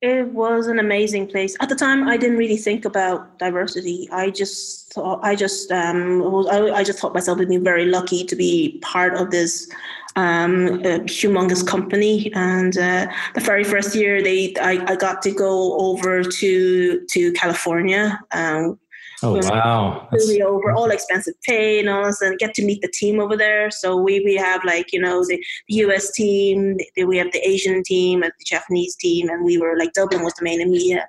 [0.02, 1.56] It was an amazing place.
[1.60, 4.08] At the time, I didn't really think about diversity.
[4.10, 8.34] I just thought, I just um, I, I just thought myself been very lucky to
[8.34, 9.70] be part of this
[10.16, 12.32] um, humongous company.
[12.34, 17.32] And uh, the very first year, they I, I got to go over to to
[17.34, 18.80] California, um,
[19.22, 20.08] Oh wow!
[20.12, 23.70] Really over all expensive pay and all and get to meet the team over there.
[23.70, 25.36] So we we have like you know the,
[25.68, 26.10] the U.S.
[26.12, 29.92] team, the, we have the Asian team, and the Japanese team, and we were like
[29.92, 31.04] Dublin was the main EMEA.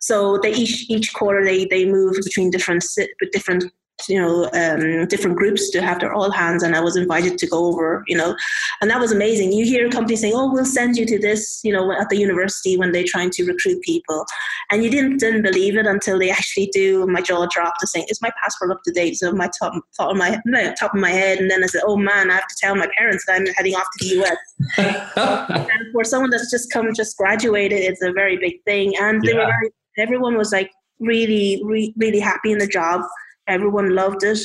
[0.00, 2.84] So they each each quarter they they move between different
[3.32, 3.64] different
[4.08, 7.46] you know um, different groups to have their all hands and i was invited to
[7.46, 8.36] go over you know.
[8.80, 9.52] And that was amazing.
[9.52, 12.76] You hear companies saying oh we'll send you to this you know at the university
[12.76, 14.24] when they're trying to recruit people.
[14.70, 17.06] And you didn't didn't believe it until they actually do.
[17.06, 19.16] My jaw dropped to saying is my passport up to date?
[19.16, 20.40] So my top thought of my
[20.78, 21.38] top of my head.
[21.38, 23.74] And then i said oh man i have to tell my parents that i'm heading
[23.74, 28.36] off to the us and for someone that's just come just graduated it's a very
[28.36, 28.94] big thing.
[28.98, 29.38] And they yeah.
[29.38, 33.02] were very, everyone was like really re- really happy in the job
[33.46, 34.38] Everyone loved it.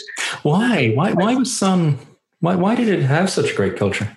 [0.43, 0.91] Why?
[0.93, 1.13] Why?
[1.13, 1.97] Why was Sun?
[2.39, 2.55] Why?
[2.55, 4.09] Why did it have such great culture?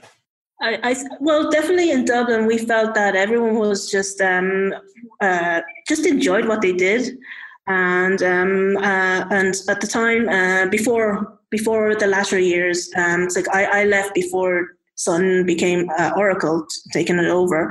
[0.61, 4.73] I, I, well, definitely in Dublin, we felt that everyone was just um,
[5.21, 7.19] uh, just enjoyed what they did,
[7.67, 13.37] and um, uh, and at the time uh, before before the latter years, um, it's
[13.37, 17.71] like I, I left before Sun became uh, Oracle, taking it over.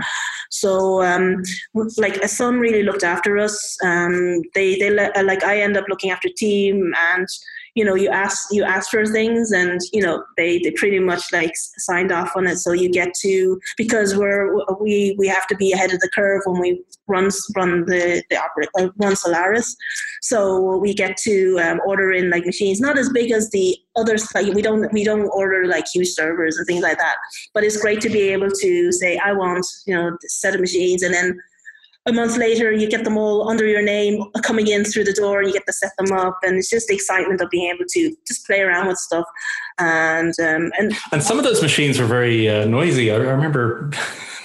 [0.50, 1.44] So, um,
[1.98, 3.78] like a Sun really looked after us.
[3.84, 7.28] Um, they they let, like I end up looking after team and
[7.76, 11.24] you know you ask you ask for things and you know they they pretty much
[11.32, 12.58] like signed off on it.
[12.58, 16.42] So you get to because we're we we have to be ahead of the curve
[16.46, 19.76] when we run run the the operate uh, run solaris.
[20.22, 24.28] So we get to um, order in like machines not as big as the others
[24.34, 27.16] like we don't we don't order like huge servers and things like that.
[27.54, 31.04] But it's great to be able to say i want you know set of machines
[31.04, 31.40] and then
[32.08, 35.40] a month later you get them all under your name coming in through the door
[35.40, 37.86] and you get to set them up and it's just the excitement of being able
[37.88, 39.26] to just play around with stuff
[39.78, 43.92] and um, and and some of those machines were very uh, noisy I, I remember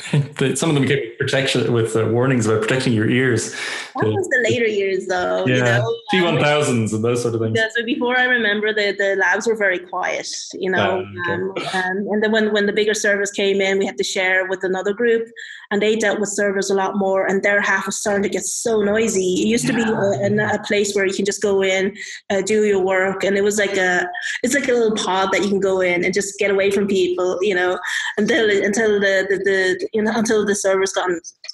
[0.54, 3.52] some of them get protection with uh, warnings about protecting your ears.
[3.96, 5.44] That was the later years, though.
[5.46, 7.54] Yeah, T one thousands and those sort of things.
[7.56, 11.04] Yeah, so before I remember, the, the labs were very quiet, you know.
[11.04, 14.04] Oh, um, um, and then when when the bigger servers came in, we had to
[14.04, 15.28] share with another group,
[15.70, 18.44] and they dealt with servers a lot more, and their half was starting to get
[18.44, 19.34] so noisy.
[19.42, 19.76] It used yeah.
[19.76, 21.96] to be a, a, place where you can just go in,
[22.30, 24.06] uh, do your work, and it was like a
[24.42, 26.86] it's like a little pod that you can go in and just get away from
[26.86, 27.78] people, you know,
[28.18, 31.08] until until the the, the you know, until the servers got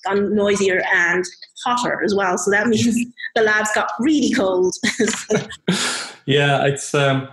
[0.05, 1.25] gotten noisier and
[1.65, 2.39] hotter as well.
[2.39, 2.99] So that means
[3.35, 4.75] the labs got really cold.
[6.27, 6.95] yeah, it's.
[6.95, 7.29] Um,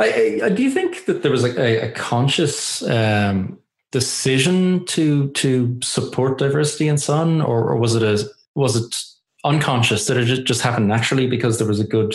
[0.00, 3.58] I, I, do you think that there was like a, a conscious um,
[3.92, 8.96] decision to to support diversity in Sun, or, or was it a was it
[9.44, 10.06] unconscious?
[10.06, 12.14] Did it just happen naturally because there was a good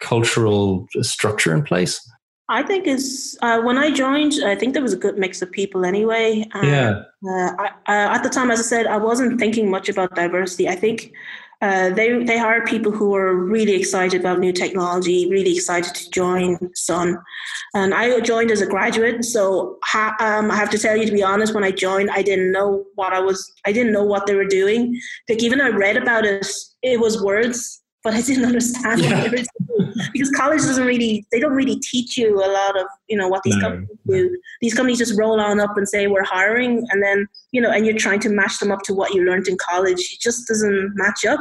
[0.00, 2.00] cultural structure in place?
[2.48, 5.50] I think is uh, when I joined, I think there was a good mix of
[5.50, 6.44] people anyway.
[6.52, 7.02] Um, yeah.
[7.26, 10.68] Uh, I, uh, at the time, as I said, I wasn't thinking much about diversity.
[10.68, 11.12] I think
[11.64, 16.10] uh, they they hired people who are really excited about new technology, really excited to
[16.10, 17.16] join Sun.
[17.74, 21.12] And I joined as a graduate, so ha- um, I have to tell you, to
[21.12, 23.50] be honest, when I joined, I didn't know what I was.
[23.64, 25.00] I didn't know what they were doing.
[25.28, 26.46] Like even I read about it,
[26.82, 29.22] it was words but I didn't understand yeah.
[29.22, 32.78] what they were doing because college doesn't really they don't really teach you a lot
[32.78, 33.62] of you know what these no.
[33.62, 34.38] companies do.
[34.60, 37.86] These companies just roll on up and say we're hiring, and then you know, and
[37.86, 39.98] you're trying to match them up to what you learned in college.
[39.98, 41.40] It just doesn't match up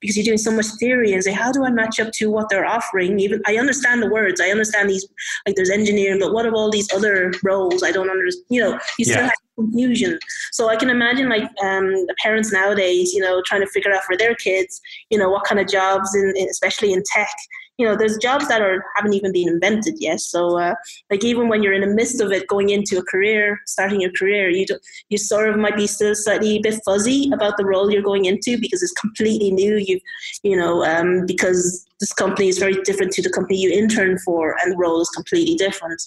[0.00, 2.48] because you're doing so much theory and say, how do I match up to what
[2.48, 3.18] they're offering?
[3.18, 5.06] Even I understand the words, I understand these
[5.46, 7.82] like there's engineering, but what of all these other roles?
[7.82, 8.46] I don't understand.
[8.50, 9.24] You know, you still yeah.
[9.24, 10.18] have confusion.
[10.52, 14.16] So I can imagine like um, parents nowadays, you know, trying to figure out for
[14.16, 17.30] their kids, you know, what kind of jobs, in, especially in tech,
[17.78, 20.20] you know there's jobs that are haven't even been invented yet.
[20.20, 20.74] So uh,
[21.10, 24.12] like even when you're in the midst of it going into a career starting your
[24.12, 27.64] career you do, you sort of might be still slightly a bit fuzzy about the
[27.64, 29.76] role you're going into because it's completely new.
[29.76, 29.98] You
[30.42, 34.56] you know um, because this company is very different to the company you intern for
[34.62, 36.00] and the role is completely different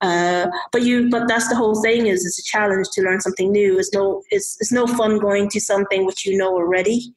[0.00, 3.52] uh, but you but that's the whole thing is it's a challenge to learn something
[3.52, 3.78] new.
[3.78, 7.14] It's no it's, it's no fun going to something which you know already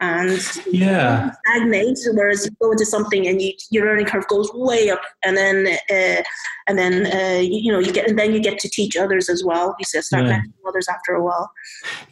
[0.00, 0.38] and
[0.70, 1.32] yeah.
[1.46, 5.38] stagnate whereas you go into something and you, your learning curve goes way up and
[5.38, 6.22] then uh,
[6.66, 9.30] and then uh, you, you, know you get and then you get to teach others
[9.30, 9.74] as well.
[9.78, 10.42] You start yeah.
[10.68, 11.50] others after a while.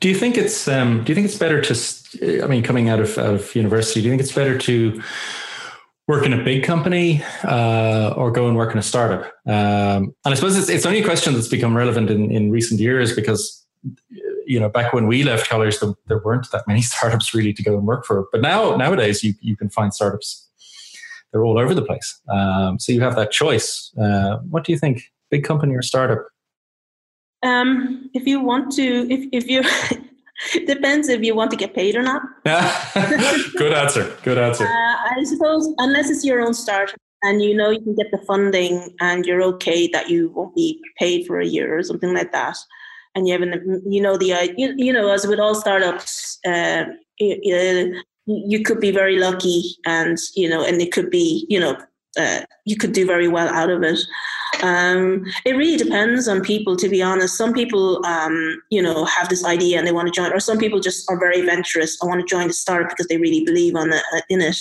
[0.01, 3.01] Do you think it's um, do you think it's better to i mean coming out
[3.01, 5.03] of, out of university do you think it's better to
[6.07, 10.33] work in a big company uh, or go and work in a startup um, and
[10.33, 13.65] i suppose it's, it's only a question that's become relevant in, in recent years because
[14.47, 17.63] you know, back when we left college, there, there, weren't that many startups really to
[17.63, 18.27] go and work for.
[18.33, 20.49] But now, nowadays, you, you can find startups.
[21.33, 22.21] They're all over the place.
[22.29, 23.93] Um, so you have that choice.
[24.01, 25.11] Uh, what do you think?
[25.31, 26.27] Big company or startup?
[27.43, 29.63] Um, if you want to, if, if you,
[30.67, 32.23] depends if you want to get paid or not.
[33.57, 34.17] Good answer.
[34.23, 34.65] Good answer.
[34.65, 38.19] Uh, I suppose, unless it's your own startup and you know you can get the
[38.27, 42.33] funding and you're okay that you won't be paid for a year or something like
[42.33, 42.57] that
[43.15, 46.39] and you have an, you know the uh, you, you know as with all startups
[46.47, 46.85] uh,
[47.19, 51.77] you, you could be very lucky and you know and it could be you know
[52.19, 54.01] uh, you could do very well out of it
[54.63, 59.29] um, it really depends on people to be honest some people um, you know have
[59.29, 62.07] this idea and they want to join or some people just are very adventurous i
[62.07, 64.57] want to join the startup because they really believe on it, uh, in it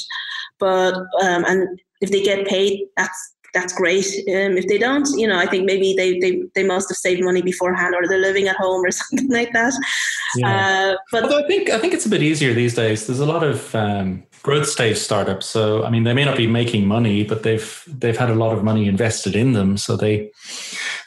[0.59, 4.05] but um, and if they get paid that's that's great.
[4.29, 7.23] Um, if they don't, you know, I think maybe they, they, they must have saved
[7.23, 9.73] money beforehand or they're living at home or something like that.
[10.35, 10.93] Yeah.
[10.93, 13.05] Uh, but Although I think I think it's a bit easier these days.
[13.07, 15.47] There's a lot of um, growth stage startups.
[15.47, 18.55] So I mean, they may not be making money, but they've they've had a lot
[18.55, 20.31] of money invested in them, so they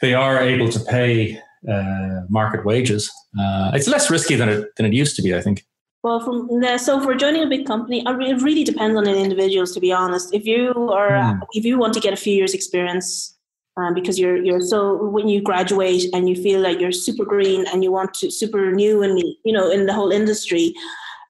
[0.01, 1.39] they are able to pay
[1.71, 3.09] uh, market wages.
[3.39, 5.65] Uh, it's less risky than it than it used to be, I think.
[6.03, 9.73] Well, from the, so for joining a big company, it really depends on the individuals.
[9.73, 11.39] To be honest, if you are mm.
[11.53, 13.35] if you want to get a few years experience,
[13.77, 17.65] um, because you're you're so when you graduate and you feel like you're super green
[17.67, 20.73] and you want to super new and you know in the whole industry,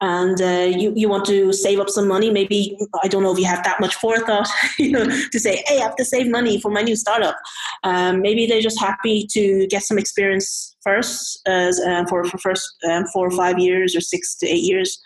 [0.02, 2.30] and uh, you, you want to save up some money?
[2.32, 4.48] Maybe i don't know if you have that much forethought
[4.80, 7.36] you know to say hey i have to save money for my new startup.
[7.84, 12.68] Um, maybe they're just happy to get some experience first as uh, for, for first
[12.90, 15.00] um, four or five years or six to eight years.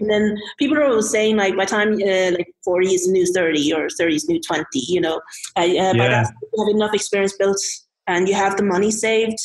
[0.00, 3.72] And then people are always saying like by time uh, like 40 is new 30
[3.72, 5.20] or 30 is new 20 you know.
[5.58, 5.92] Uh, yeah.
[5.92, 7.60] by that you have enough experience built
[8.06, 9.38] and you have the money saved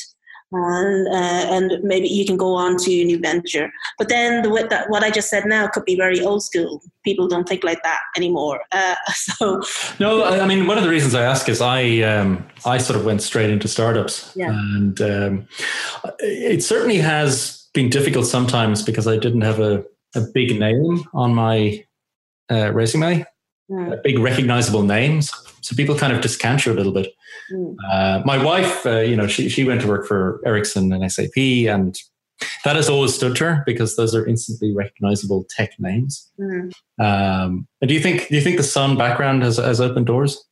[0.52, 3.72] and uh, and maybe you can go on to a new venture.
[3.98, 6.82] But then the that what I just said now could be very old school.
[7.04, 8.62] People don't think like that anymore.
[8.72, 9.62] Uh, so
[10.00, 13.06] no, I mean one of the reasons I ask is I um, I sort of
[13.06, 14.50] went straight into startups, yeah.
[14.50, 15.48] and um,
[16.20, 19.86] it certainly has been difficult sometimes because I didn't have a
[20.16, 21.84] a big name on my
[22.52, 23.26] uh, resume,
[23.70, 23.94] mm.
[23.94, 25.32] a big recognizable names.
[25.62, 27.14] So people kind of discount you a little bit.
[27.52, 27.76] Mm.
[27.92, 31.38] Uh, my wife, uh, you know, she she went to work for Ericsson and SAP,
[31.38, 31.98] and
[32.64, 36.32] that has always stood to her because those are instantly recognizable tech names.
[36.40, 36.72] Mm.
[37.00, 40.46] Um, and do you think do you think the Sun background has has opened doors?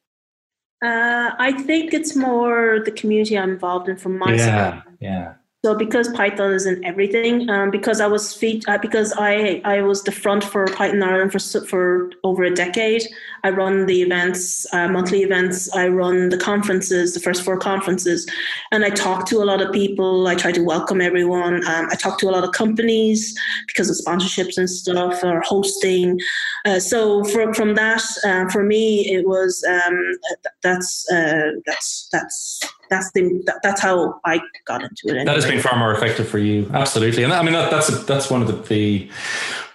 [0.84, 4.84] Uh, I think it's more the community I'm involved in from my yeah, side.
[5.02, 5.34] Yeah.
[5.66, 10.04] So because Python is in everything, um, because I was uh, because I I was
[10.04, 13.04] the front for Python Ireland for for over a decade.
[13.44, 15.70] I run the events, uh, monthly events.
[15.76, 18.26] I run the conferences, the first four conferences,
[18.72, 20.30] and I talk to a lot of people.
[20.30, 21.56] I try to welcome everyone.
[21.68, 26.22] Um, I talk to a lot of companies because of sponsorships and stuff or hosting.
[26.64, 30.18] Uh, so from from that, uh, for me, it was um,
[30.64, 35.12] that's uh, that's that's that's the that, that's how I got into it.
[35.12, 35.26] Anyway.
[35.26, 37.24] That has been far more effective for you, absolutely.
[37.24, 39.10] And I mean that, that's a, that's one of the, the,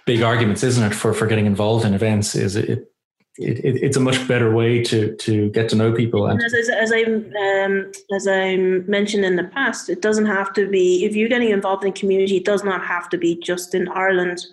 [0.05, 2.35] big arguments, isn't it, for for getting involved in events?
[2.35, 2.89] Is it, it,
[3.37, 6.27] it it's a much better way to to get to know people.
[6.27, 8.55] And, as, as, as I um, as I
[8.87, 11.93] mentioned in the past, it doesn't have to be if you're getting involved in a
[11.93, 12.37] community.
[12.37, 14.45] It does not have to be just in Ireland.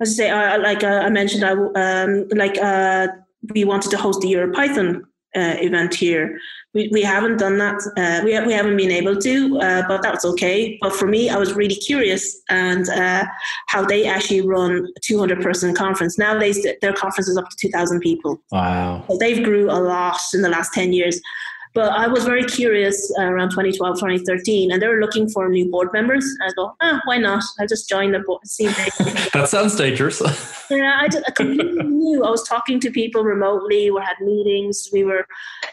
[0.00, 3.08] As I say, I, like uh, I mentioned, I um, like uh,
[3.54, 5.02] we wanted to host the EuroPython
[5.36, 6.38] uh, event here
[6.74, 7.80] we, we haven't done that.
[7.96, 10.78] Uh, we, we haven't been able to, uh, but that's okay.
[10.80, 13.24] But for me, I was really curious and uh,
[13.66, 16.18] how they actually run a 200 person conference.
[16.18, 18.40] Nowadays, their conference is up to 2,000 people.
[18.50, 19.04] Wow.
[19.08, 21.20] So they've grew a lot in the last 10 years.
[21.74, 25.70] But I was very curious uh, around 2012, 2013, and they were looking for new
[25.70, 26.24] board members.
[26.42, 27.42] I thought, ah, why not?
[27.58, 28.46] I'll just join the board.
[28.46, 28.66] See
[29.32, 30.20] that sounds dangerous.
[30.70, 32.24] yeah, I, just, I completely knew.
[32.24, 33.90] I was talking to people remotely.
[33.90, 34.88] We had meetings.
[34.92, 35.26] We were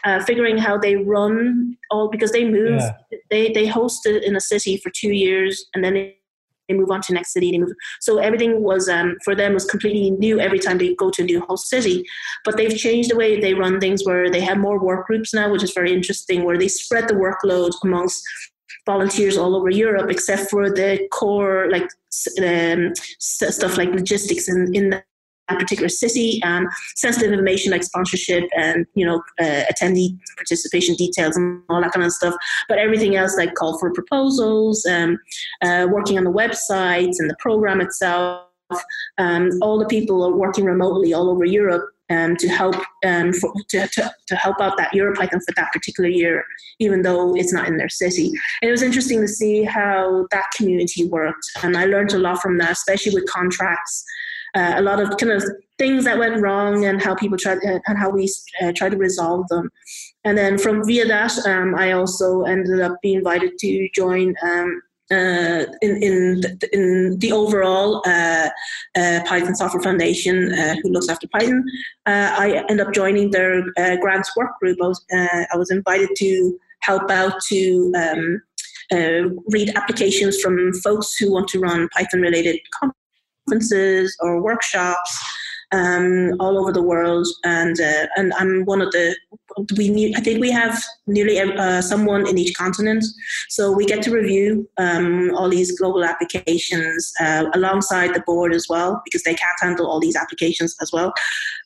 [0.04, 2.82] uh, figuring how they run all because they moved.
[3.10, 3.18] Yeah.
[3.30, 6.12] They they hosted in a city for two years, and then
[6.70, 7.50] they move on to next city.
[7.50, 7.72] They move.
[8.00, 11.24] So everything was um, for them was completely new every time they go to a
[11.24, 12.04] new host city.
[12.44, 15.50] But they've changed the way they run things, where they have more work groups now,
[15.50, 16.44] which is very interesting.
[16.44, 18.22] Where they spread the workload amongst
[18.86, 21.88] volunteers all over Europe, except for the core like
[22.44, 25.02] um, stuff like logistics in in
[25.58, 31.62] particular city, and sensitive information like sponsorship and you know uh, attendee participation details and
[31.68, 32.34] all that kind of stuff.
[32.68, 35.18] But everything else like call for proposals, um,
[35.62, 38.46] uh, working on the websites and the program itself.
[39.18, 43.52] Um, all the people are working remotely all over Europe um, to help um, for,
[43.68, 46.44] to, to, to, help out that EuroPython for that particular year,
[46.80, 48.26] even though it's not in their city.
[48.60, 52.42] And it was interesting to see how that community worked, and I learned a lot
[52.42, 54.04] from that, especially with contracts
[54.54, 55.44] uh, a lot of kind of
[55.78, 58.30] things that went wrong and how people tried uh, and how we
[58.62, 59.70] uh, tried to resolve them.
[60.24, 64.34] And then from via that, um, I also ended up being invited to join.
[64.42, 64.82] Um,
[65.12, 68.48] uh, in in the, in the overall uh,
[68.96, 71.64] uh, Python Software Foundation, uh, who looks after Python,
[72.06, 74.78] uh, I end up joining their uh, grants work group.
[74.80, 78.40] I was I was invited to help out to um,
[79.48, 82.60] read applications from folks who want to run Python related
[83.48, 85.18] conferences or workshops
[85.72, 89.14] um, all over the world, and uh, and I'm one of the
[89.76, 93.04] we I think we have nearly uh, someone in each continent,
[93.48, 98.66] so we get to review um, all these global applications uh, alongside the board as
[98.68, 101.12] well because they can't handle all these applications as well,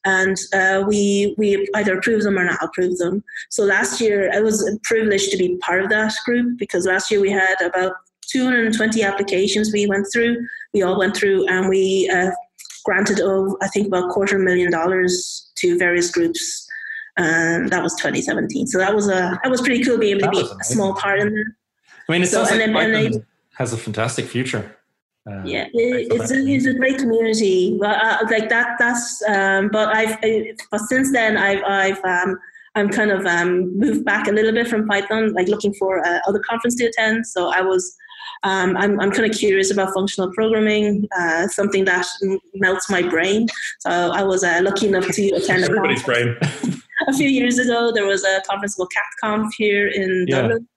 [0.04, 3.24] and uh, we we either approve them or not approve them.
[3.50, 7.20] So last year I was privileged to be part of that group because last year
[7.20, 7.92] we had about
[8.26, 10.46] 220 applications we went through.
[10.72, 12.30] We all went through and we uh,
[12.84, 16.66] granted, oh, I think about quarter million dollars to various groups.
[17.16, 18.66] And that was 2017.
[18.66, 21.20] So that was a that was pretty cool being able to be a small part
[21.20, 21.52] in that.
[22.08, 24.76] I mean, it so, sounds like then, has a fantastic future.
[25.26, 27.78] Um, yeah, it, it's, a, it's a great community.
[27.80, 29.22] But uh, like that, that's.
[29.28, 30.18] Um, but I've.
[30.70, 31.62] But since then, I've.
[31.64, 32.04] I've.
[32.04, 32.38] Um,
[32.76, 36.18] I'm kind of um, moved back a little bit from Python, like looking for uh,
[36.26, 37.26] other conference to attend.
[37.26, 37.96] So I was
[38.42, 42.06] um, I'm, I'm kind of curious about functional programming, uh, something that
[42.54, 43.48] melts my brain.
[43.80, 46.36] So I was uh, lucky enough to attend everybody's brain.
[47.08, 48.92] a few years ago, there was a conference called
[49.22, 50.42] CatConf here in yeah.
[50.42, 50.68] Dublin,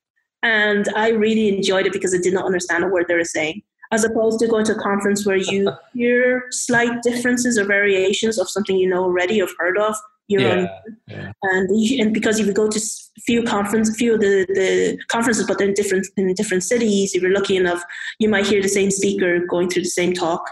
[0.43, 3.62] and I really enjoyed it because I did not understand a word they were saying.
[3.91, 8.50] As opposed to going to a conference where you hear slight differences or variations of
[8.50, 9.96] something you know already or heard of,
[10.28, 10.70] yeah, on,
[11.08, 11.32] yeah.
[11.44, 12.80] and and because if you go to
[13.26, 17.16] few conference, few of the, the conferences, but they're in different in different cities.
[17.16, 17.84] If you're lucky enough,
[18.20, 20.50] you might hear the same speaker going through the same talk.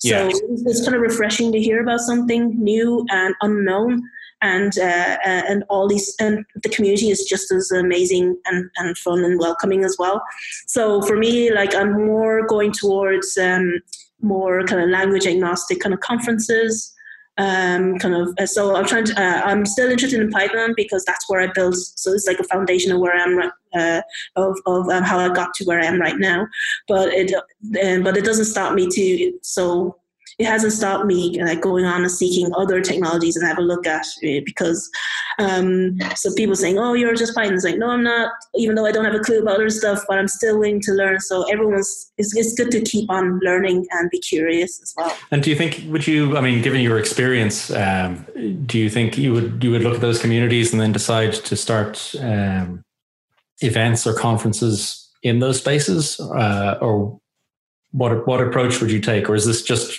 [0.00, 0.30] So yeah.
[0.30, 4.02] it's kind of refreshing to hear about something new and unknown,
[4.40, 8.98] and uh, uh, and all these and the community is just as amazing and, and
[8.98, 10.20] fun and welcoming as well.
[10.66, 13.80] So for me, like I'm more going towards um,
[14.20, 16.92] more kind of language agnostic kind of conferences
[17.38, 21.04] um, kind of uh, so i'm trying to uh, i'm still interested in python because
[21.04, 24.02] that's where i built so it's like a foundation of where i'm uh,
[24.36, 26.46] of, of um, how i got to where i am right now.
[26.88, 29.96] But it uh, but it doesn't stop me to so
[30.42, 33.86] it hasn't stopped me like going on and seeking other technologies and have a look
[33.86, 34.90] at it because
[35.38, 38.32] um, so people saying, "Oh, you're just Python." It's like, no, I'm not.
[38.56, 40.92] Even though I don't have a clue about other stuff, but I'm still willing to
[40.92, 41.20] learn.
[41.20, 45.16] So everyone's it's, it's good to keep on learning and be curious as well.
[45.30, 46.36] And do you think would you?
[46.36, 48.26] I mean, given your experience, um,
[48.66, 51.56] do you think you would you would look at those communities and then decide to
[51.56, 52.84] start um,
[53.60, 57.20] events or conferences in those spaces, uh, or
[57.92, 59.98] what what approach would you take, or is this just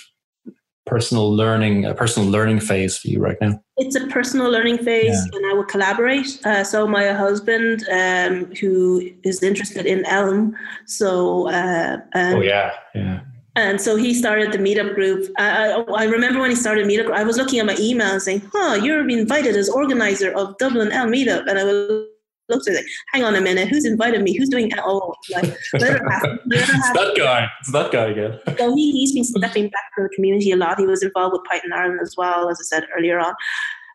[0.86, 3.60] personal learning, a personal learning phase for you right now?
[3.76, 5.36] It's a personal learning phase, yeah.
[5.36, 6.44] and I will collaborate.
[6.44, 10.56] Uh, so my husband, um, who is interested in Elm,
[10.86, 13.20] so uh, um, oh yeah, yeah.
[13.56, 15.30] And so he started the meetup group.
[15.38, 18.42] I, I, I remember when he started meetup, I was looking at my email saying,
[18.52, 22.06] "Huh, you're invited as organizer of Dublin Elm meetup," and I was
[22.48, 22.84] looked at it.
[23.12, 24.36] Hang on a minute, who's invited me?
[24.36, 25.58] Who's doing like it.
[25.74, 26.02] Let it
[26.46, 27.48] it's that guy.
[27.60, 28.38] It's that guy again.
[28.58, 30.78] so he he's been stepping back to the community a lot.
[30.78, 33.34] He was involved with Python Ireland as well, as I said earlier on.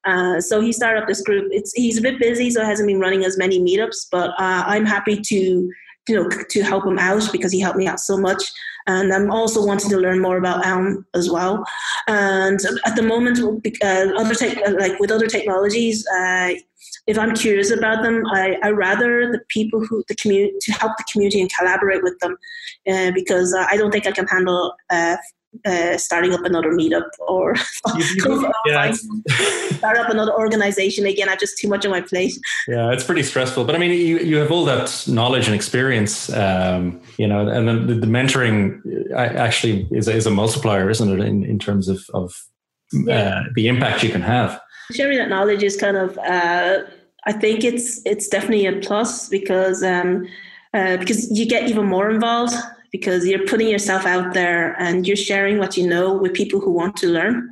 [0.06, 1.50] Uh, so he started up this group.
[1.52, 4.08] It's he's a bit busy, so hasn't been running as many meetups.
[4.12, 7.88] But uh, I'm happy to you know to help him out because he helped me
[7.88, 8.44] out so much.
[8.88, 11.64] And I'm also wanting to learn more about Elm as well.
[12.08, 13.40] And at the moment,
[13.84, 16.54] uh, other tech, like with other technologies, uh,
[17.10, 20.92] if I'm curious about them, I, I rather the people who the community to help
[20.96, 22.38] the community and collaborate with them,
[22.88, 25.18] uh, because uh, I don't think I can handle uh,
[25.66, 27.56] uh starting up another meetup or
[28.68, 28.92] yeah.
[29.80, 31.28] start up another organization again.
[31.28, 32.34] I have just too much on my plate.
[32.68, 33.64] Yeah, it's pretty stressful.
[33.64, 37.68] But I mean, you, you have all that knowledge and experience, um, you know, and
[37.68, 38.82] then the, the mentoring
[39.12, 42.46] uh, actually is, is a multiplier, isn't it, in, in terms of, of
[42.94, 43.46] yeah.
[43.56, 46.84] the impact you can have sharing that knowledge is kind of uh,
[47.26, 50.28] I think it's it's definitely a plus because um,
[50.74, 52.56] uh, because you get even more involved
[52.92, 56.72] because you're putting yourself out there and you're sharing what you know with people who
[56.72, 57.50] want to learn.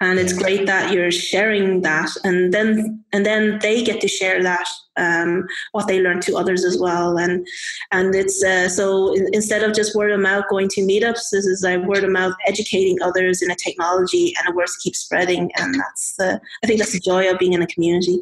[0.00, 4.42] And it's great that you're sharing that and then and then they get to share
[4.42, 4.66] that
[4.96, 7.18] um, what they learn to others as well.
[7.18, 7.46] And
[7.90, 11.46] and it's uh, so in, instead of just word of mouth going to meetups this
[11.46, 15.50] is like word of mouth educating others in a technology and the words keep spreading.
[15.56, 18.20] And that's uh, i think that's the joy of being in a community.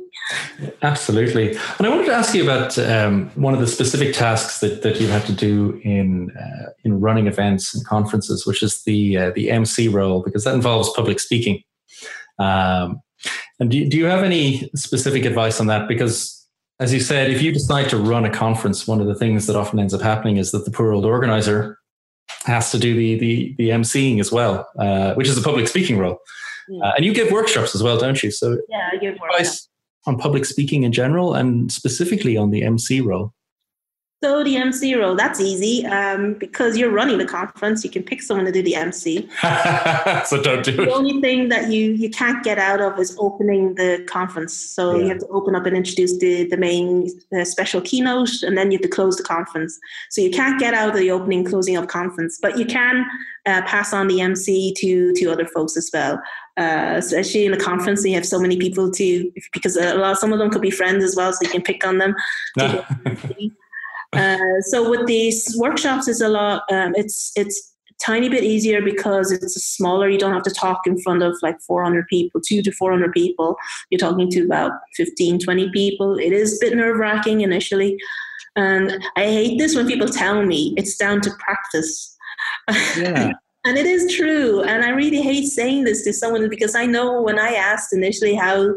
[0.82, 1.50] Absolutely.
[1.78, 5.00] And i wanted to ask you about um, one of the specific tasks that, that
[5.00, 9.30] you have to do in uh, in running events and conferences which is the uh,
[9.34, 11.62] the mc role because that involves public speaking.
[12.38, 13.00] Um,
[13.60, 15.88] and do, do you have any specific advice on that?
[15.88, 16.41] Because
[16.82, 19.54] as you said, if you decide to run a conference, one of the things that
[19.54, 21.78] often ends up happening is that the poor old organizer
[22.44, 25.96] has to do the the, the emceeing as well, uh, which is a public speaking
[25.96, 26.18] role.
[26.68, 26.84] Yeah.
[26.84, 28.32] Uh, and you give workshops as well, don't you?
[28.32, 29.68] So yeah, I give workshops
[30.06, 33.32] on public speaking in general, and specifically on the MC role.
[34.22, 37.82] So the MC role, that's easy um, because you're running the conference.
[37.82, 39.28] You can pick someone to do the MC.
[40.26, 40.86] so don't do the it.
[40.86, 44.54] The only thing that you you can't get out of is opening the conference.
[44.54, 45.02] So yeah.
[45.02, 48.70] you have to open up and introduce the the main the special keynote, and then
[48.70, 49.76] you have to close the conference.
[50.10, 53.04] So you can't get out of the opening closing of conference, but you can
[53.46, 56.22] uh, pass on the MC to to other folks as well.
[56.56, 60.32] Uh, especially in a conference, you have so many people to because a lot some
[60.32, 62.14] of them could be friends as well, so you can pick on them.
[64.12, 66.64] Uh, so with these workshops, is a lot.
[66.70, 67.72] Um, it's it's
[68.04, 70.08] tiny bit easier because it's smaller.
[70.08, 73.56] You don't have to talk in front of like 400 people, two to 400 people.
[73.90, 76.18] You're talking to about 15, 20 people.
[76.18, 77.96] It is a bit nerve wracking initially.
[78.56, 82.16] And I hate this when people tell me it's down to practice.
[82.98, 83.32] Yeah.
[83.64, 84.62] and it is true.
[84.62, 88.34] And I really hate saying this to someone because I know when I asked initially
[88.34, 88.74] how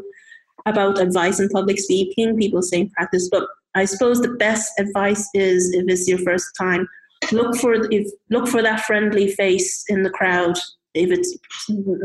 [0.65, 5.73] about advice in public speaking, people say practice, but I suppose the best advice is
[5.73, 6.87] if it's your first time,
[7.31, 10.57] look for if look for that friendly face in the crowd.
[10.93, 11.37] If it's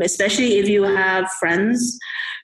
[0.01, 1.97] especially if you have friends,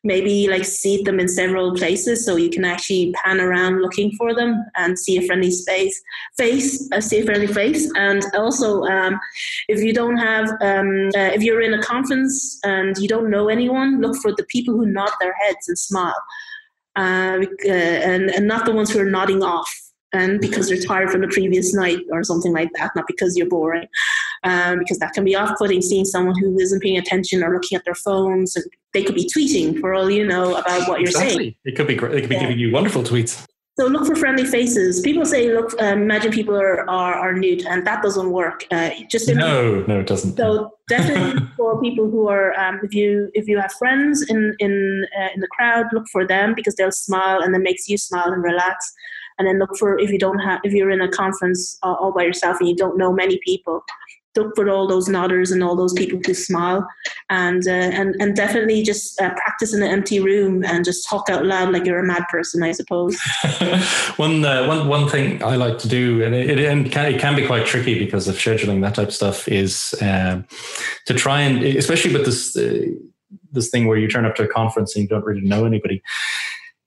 [0.06, 4.34] maybe like seat them in several places so you can actually pan around looking for
[4.34, 6.02] them and see a friendly space
[6.38, 7.92] face, uh, see a friendly face.
[7.98, 9.20] And also, um,
[9.68, 13.50] if you don't have, um, uh, if you're in a conference and you don't know
[13.50, 16.24] anyone, look for the people who nod their heads and smile
[16.98, 19.72] uh, uh, and, and not the ones who are nodding off
[20.14, 23.50] and because they're tired from the previous night or something like that, not because you're
[23.50, 23.88] boring.
[24.44, 27.84] Um, because that can be off-putting seeing someone who isn't paying attention or looking at
[27.86, 28.56] their phones.
[28.94, 31.36] They could be tweeting for all you know about what you're exactly.
[31.36, 31.56] saying.
[31.66, 32.14] It could be great.
[32.14, 32.42] They could be yeah.
[32.42, 33.46] giving you wonderful tweets.
[33.80, 35.02] So look for friendly faces.
[35.02, 38.66] People say, look, um, imagine people are, are, are nude, and that doesn't work.
[38.72, 40.36] Uh, just no, no, it doesn't.
[40.36, 45.06] So definitely for people who are, um, if you if you have friends in in
[45.20, 48.34] uh, in the crowd, look for them because they'll smile and that makes you smile
[48.34, 48.92] and relax.
[49.38, 52.12] And then look for if you don't have if you're in a conference uh, all
[52.12, 53.86] by yourself and you don't know many people,
[54.38, 56.88] look for all those nodders and all those people who smile,
[57.30, 61.30] and uh, and and definitely just uh, practice in an empty room and just talk
[61.30, 63.20] out loud like you're a mad person, I suppose.
[64.18, 67.36] one uh, one one thing I like to do, and it, it, can, it can
[67.36, 70.46] be quite tricky because of scheduling that type of stuff, is um,
[71.06, 72.86] to try and especially with this uh,
[73.52, 76.02] this thing where you turn up to a conference and you don't really know anybody,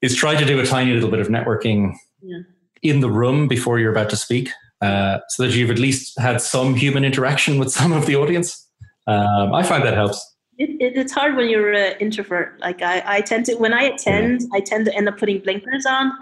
[0.00, 1.94] is try to do a tiny little bit of networking.
[2.22, 2.38] Yeah
[2.82, 6.40] in the room before you're about to speak, uh, so that you've at least had
[6.40, 8.66] some human interaction with some of the audience.
[9.06, 10.24] Um, I find that helps.
[10.58, 12.60] It, it, it's hard when you're an introvert.
[12.60, 14.42] Like I, I tend to when I attend.
[14.52, 16.12] I tend to end up putting blinkers on,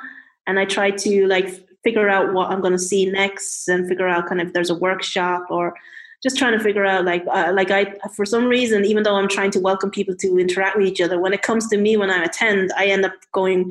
[0.47, 1.49] and I try to like
[1.85, 4.71] figure out what I'm going to see next, and figure out kind of if there's
[4.71, 5.75] a workshop or
[6.23, 9.29] just trying to figure out like uh, like I for some reason even though I'm
[9.29, 12.11] trying to welcome people to interact with each other when it comes to me when
[12.11, 13.71] I attend I end up going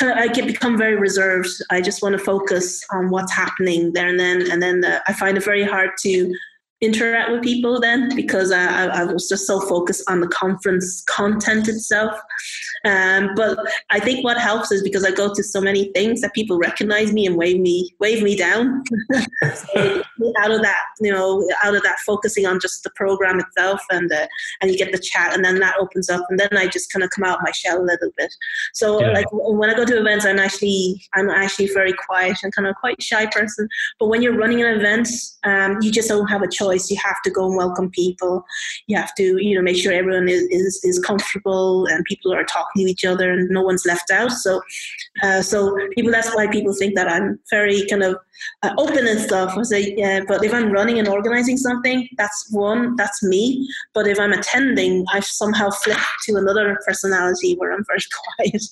[0.00, 4.18] I get become very reserved I just want to focus on what's happening there and
[4.18, 6.34] then and then the, I find it very hard to
[6.82, 11.68] interact with people then because I, I, was just so focused on the conference content
[11.68, 12.14] itself.
[12.86, 13.58] Um, but
[13.90, 17.12] I think what helps is because I go to so many things that people recognize
[17.12, 18.84] me and wave me wave me down.
[19.54, 20.02] so
[20.38, 24.12] out of that, you know, out of that focusing on just the program itself and
[24.12, 24.26] uh,
[24.60, 27.02] and you get the chat and then that opens up and then I just kind
[27.02, 28.32] of come out of my shell a little bit.
[28.74, 29.12] So yeah.
[29.12, 32.76] like when I go to events, I'm actually I'm actually very quiet and kind of
[32.76, 33.68] quite shy person.
[33.98, 35.08] But when you're running an event,
[35.44, 36.90] um, you just don't have a choice choice.
[36.90, 38.44] You have to go and welcome people.
[38.86, 42.44] You have to, you know, make sure everyone is, is, is comfortable and people are
[42.44, 44.32] talking to each other and no one's left out.
[44.32, 44.62] So,
[45.22, 48.16] uh, so people, that's why people think that I'm very kind of
[48.62, 49.56] uh, open and stuff.
[49.56, 53.68] I say, yeah, but if I'm running and organizing something, that's one, that's me.
[53.94, 58.00] But if I'm attending, I've somehow flipped to another personality where I'm very
[58.36, 58.62] quiet.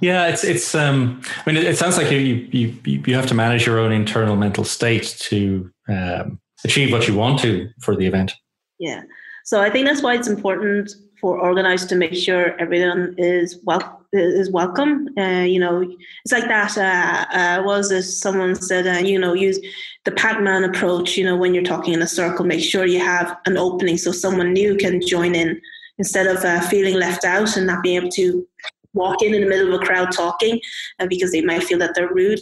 [0.00, 0.74] Yeah, it's it's.
[0.74, 3.78] Um, I mean, it, it sounds like you, you you you have to manage your
[3.78, 8.34] own internal mental state to um, achieve what you want to for the event.
[8.78, 9.02] Yeah.
[9.44, 10.90] So I think that's why it's important
[11.20, 15.08] for organizers to make sure everyone is well is welcome.
[15.18, 15.82] Uh, you know,
[16.24, 16.78] it's like that.
[16.78, 18.86] Uh, uh, was this someone said?
[18.86, 19.58] Uh, you know, use
[20.04, 21.16] the Pac-Man approach.
[21.16, 24.12] You know, when you're talking in a circle, make sure you have an opening so
[24.12, 25.60] someone new can join in
[25.98, 28.46] instead of uh, feeling left out and not being able to
[28.94, 30.60] walk in in the middle of a crowd talking
[31.00, 32.40] uh, because they might feel that they're rude.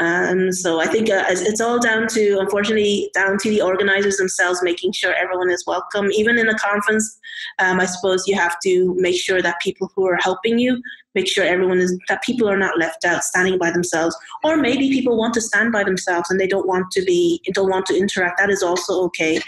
[0.00, 4.62] Um, so I think uh, it's all down to, unfortunately, down to the organizers themselves
[4.62, 6.10] making sure everyone is welcome.
[6.12, 7.18] Even in a conference,
[7.58, 10.80] um, I suppose you have to make sure that people who are helping you
[11.14, 14.16] make sure everyone is that people are not left out standing by themselves.
[14.44, 17.70] Or maybe people want to stand by themselves and they don't want to be don't
[17.70, 18.38] want to interact.
[18.38, 19.40] That is also okay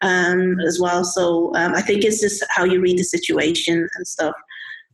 [0.00, 1.02] um, as well.
[1.04, 4.34] So um, i think it's just how you read the situation and stuff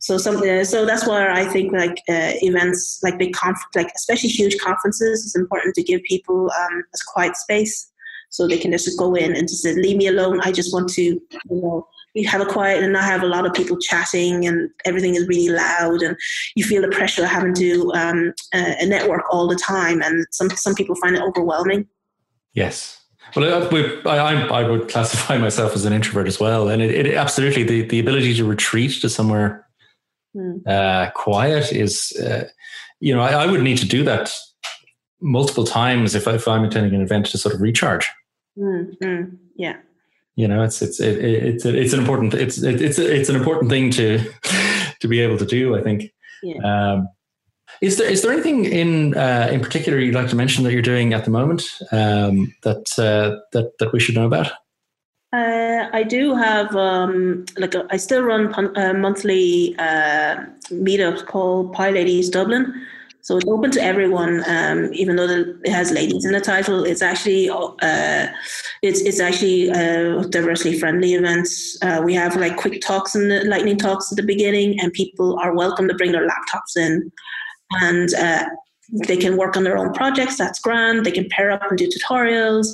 [0.05, 0.50] so something.
[0.50, 4.59] Uh, so that's why I think like uh, events, like big conf, like especially huge
[4.59, 7.90] conferences, it's important to give people um, a quiet space
[8.28, 10.40] so they can just go in and just say, leave me alone.
[10.42, 13.46] I just want to, you know, you have a quiet and not have a lot
[13.46, 16.14] of people chatting and everything is really loud and
[16.55, 20.50] you feel the pressure of having to um, uh, network all the time and some
[20.50, 21.88] some people find it overwhelming.
[22.52, 23.00] Yes.
[23.34, 23.72] Well,
[24.07, 27.64] I, I, I would classify myself as an introvert as well, and it, it absolutely
[27.64, 29.64] the, the ability to retreat to somewhere
[30.35, 30.66] Mm.
[30.66, 32.49] Uh, quiet is, uh,
[33.01, 34.32] you know, I, I, would need to do that
[35.20, 38.11] multiple times if, if I'm attending an event to sort of recharge.
[38.59, 39.37] Mm-hmm.
[39.57, 39.76] Yeah.
[40.37, 43.91] You know, it's it's it, it's it's an important it's it's it's an important thing
[43.93, 44.18] to
[45.01, 45.76] to be able to do.
[45.76, 46.12] I think.
[46.43, 46.57] Yeah.
[46.64, 47.09] Um,
[47.80, 50.82] is there is there anything in uh, in particular you'd like to mention that you're
[50.82, 51.62] doing at the moment
[51.93, 54.51] um, that uh, that that we should know about?
[55.35, 60.37] Uh, I do have um, like a, I still run uh, monthly uh,
[60.70, 62.72] meetups called PyLadies Dublin.
[63.22, 66.85] So it's open to everyone, um, even though it has ladies in the title.
[66.85, 68.28] It's actually uh,
[68.82, 71.78] it's it's actually a diversity friendly events.
[71.82, 75.57] Uh, we have like quick talks and lightning talks at the beginning, and people are
[75.57, 77.11] welcome to bring their laptops in,
[77.80, 78.45] and uh,
[79.09, 80.37] they can work on their own projects.
[80.37, 81.05] That's grand.
[81.05, 82.68] They can pair up and do tutorials.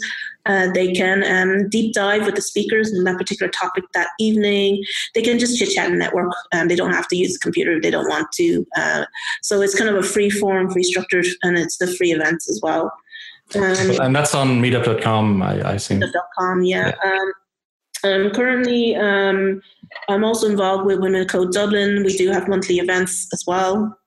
[0.46, 4.82] Uh, they can um, deep dive with the speakers on that particular topic that evening.
[5.14, 6.32] They can just chit chat and network.
[6.52, 8.66] Um, they don't have to use the computer if they don't want to.
[8.76, 9.04] Uh,
[9.42, 12.60] so it's kind of a free form, free structured, and it's the free events as
[12.62, 12.92] well.
[13.54, 16.00] Um, and that's on meetup.com, I, I assume.
[16.00, 16.92] Meetup.com, yeah.
[17.04, 17.10] yeah.
[17.10, 17.32] Um,
[18.02, 19.60] um, currently, um,
[20.08, 22.02] I'm also involved with Women Code Dublin.
[22.04, 23.98] We do have monthly events as well,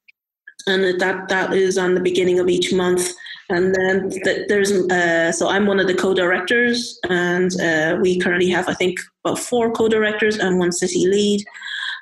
[0.65, 3.11] and that that is on the beginning of each month.
[3.49, 4.11] And then
[4.47, 8.97] there's, uh, so I'm one of the co-directors, and uh, we currently have, I think,
[9.25, 11.43] about four co-directors and one city lead.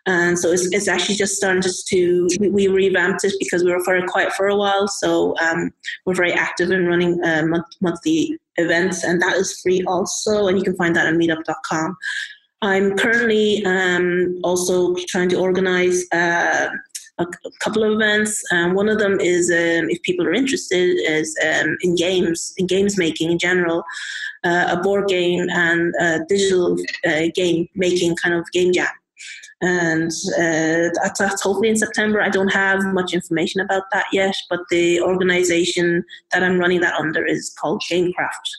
[0.08, 3.72] And so it's, it's actually just starting just to, we, we revamped it because we
[3.72, 4.88] were very quiet for a while.
[4.88, 5.72] So um,
[6.06, 10.48] we're very active in running uh, month, monthly events, and that is free also.
[10.48, 11.96] And you can find that on meetup.com.
[12.64, 16.70] I'm currently um, also trying to organize uh,
[17.22, 18.44] a, couple of events.
[18.52, 22.68] Um, one of them is, um, if people are interested, is um, in games, in
[22.68, 23.84] games making in general,
[24.44, 25.94] uh, a board game and
[26.28, 28.88] digital uh, game making kind of game jam.
[29.62, 32.20] And uh, that's, that's hopefully in September.
[32.20, 37.00] I don't have much information about that yet, but the organization that I'm running that
[37.00, 38.50] under is called Gamecraft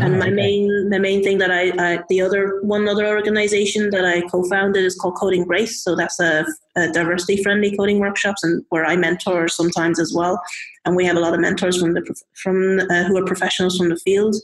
[0.00, 0.34] and my okay.
[0.34, 4.84] main the main thing that I, I, the other one other organization that I co-founded
[4.84, 5.82] is called Coding Grace.
[5.82, 6.46] So that's a,
[6.76, 10.40] a diversity friendly coding workshops and where I mentor sometimes as well.
[10.84, 12.02] And we have a lot of mentors from the
[12.34, 14.36] from uh, who are professionals from the field.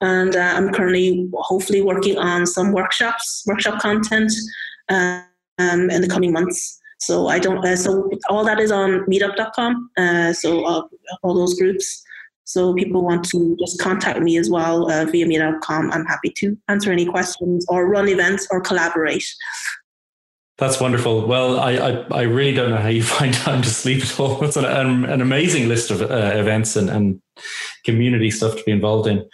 [0.00, 4.32] And uh, I'm currently hopefully working on some workshops, workshop content
[4.88, 5.22] uh,
[5.58, 6.80] um, in the coming months.
[6.98, 7.64] So I don't.
[7.64, 9.90] Uh, so all that is on Meetup.com.
[9.96, 10.82] Uh, so uh,
[11.22, 12.04] all those groups.
[12.50, 15.92] So people want to just contact me as well uh, via meetup.com.
[15.92, 19.24] I'm happy to answer any questions or run events or collaborate.
[20.58, 21.28] That's wonderful.
[21.28, 24.42] Well, I, I, I, really don't know how you find time to sleep at all.
[24.42, 27.22] It's an, an amazing list of uh, events and, and
[27.84, 29.24] community stuff to be involved in.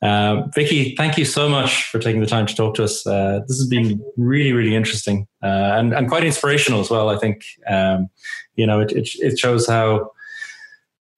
[0.00, 3.04] Uh, Vicky, thank you so much for taking the time to talk to us.
[3.04, 7.08] Uh, this has been really, really interesting uh, and, and quite inspirational as well.
[7.08, 8.08] I think, um,
[8.54, 10.12] you know, it, it, it shows how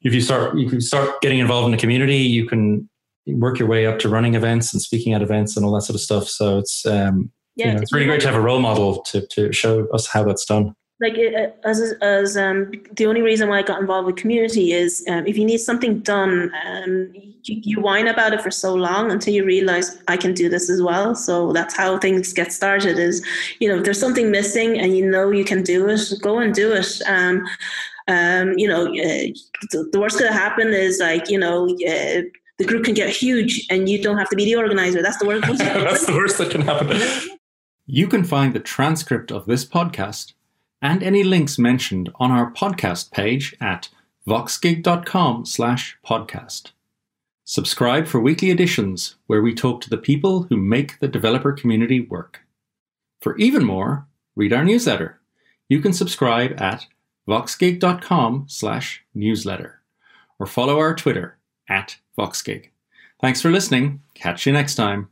[0.03, 2.89] if you start you can start getting involved in the community, you can
[3.27, 5.95] work your way up to running events and speaking at events and all that sort
[5.95, 6.29] of stuff.
[6.29, 9.27] So it's um, yeah, you know, it's really great to have a role model to
[9.29, 10.75] to show us how that's done.
[11.01, 11.19] Like
[11.65, 15.37] as as um, the only reason why I got involved with community is um, if
[15.37, 19.45] you need something done, um, you, you whine about it for so long until you
[19.45, 21.17] realize I can do this as well.
[21.17, 23.01] So that's how things get started.
[23.01, 23.25] Is
[23.59, 26.55] you know if there's something missing and you know you can do it, go and
[26.55, 27.03] do it.
[27.09, 27.45] Um,
[28.09, 29.27] um, you know, uh,
[29.71, 32.23] the worst that can happen is like, you know, uh,
[32.59, 35.03] the group can get huge and you don't have to be the organizer.
[35.03, 35.47] That's the worst.
[35.59, 37.01] That's the worst that can happen.
[37.87, 40.35] You can find the transcript of this podcast
[40.81, 43.89] and any links mentioned on our podcast page at
[44.27, 46.73] voxgig.com slash podcast.
[47.45, 52.01] Subscribe for weekly editions where we talk to the people who make the developer community
[52.01, 52.41] work.
[53.21, 55.21] For even more, read our newsletter.
[55.69, 56.87] You can subscribe at
[57.29, 59.81] voxgig.com slash newsletter
[60.39, 62.71] or follow our Twitter at voxgig.
[63.21, 64.03] Thanks for listening.
[64.15, 65.09] Catch you next time.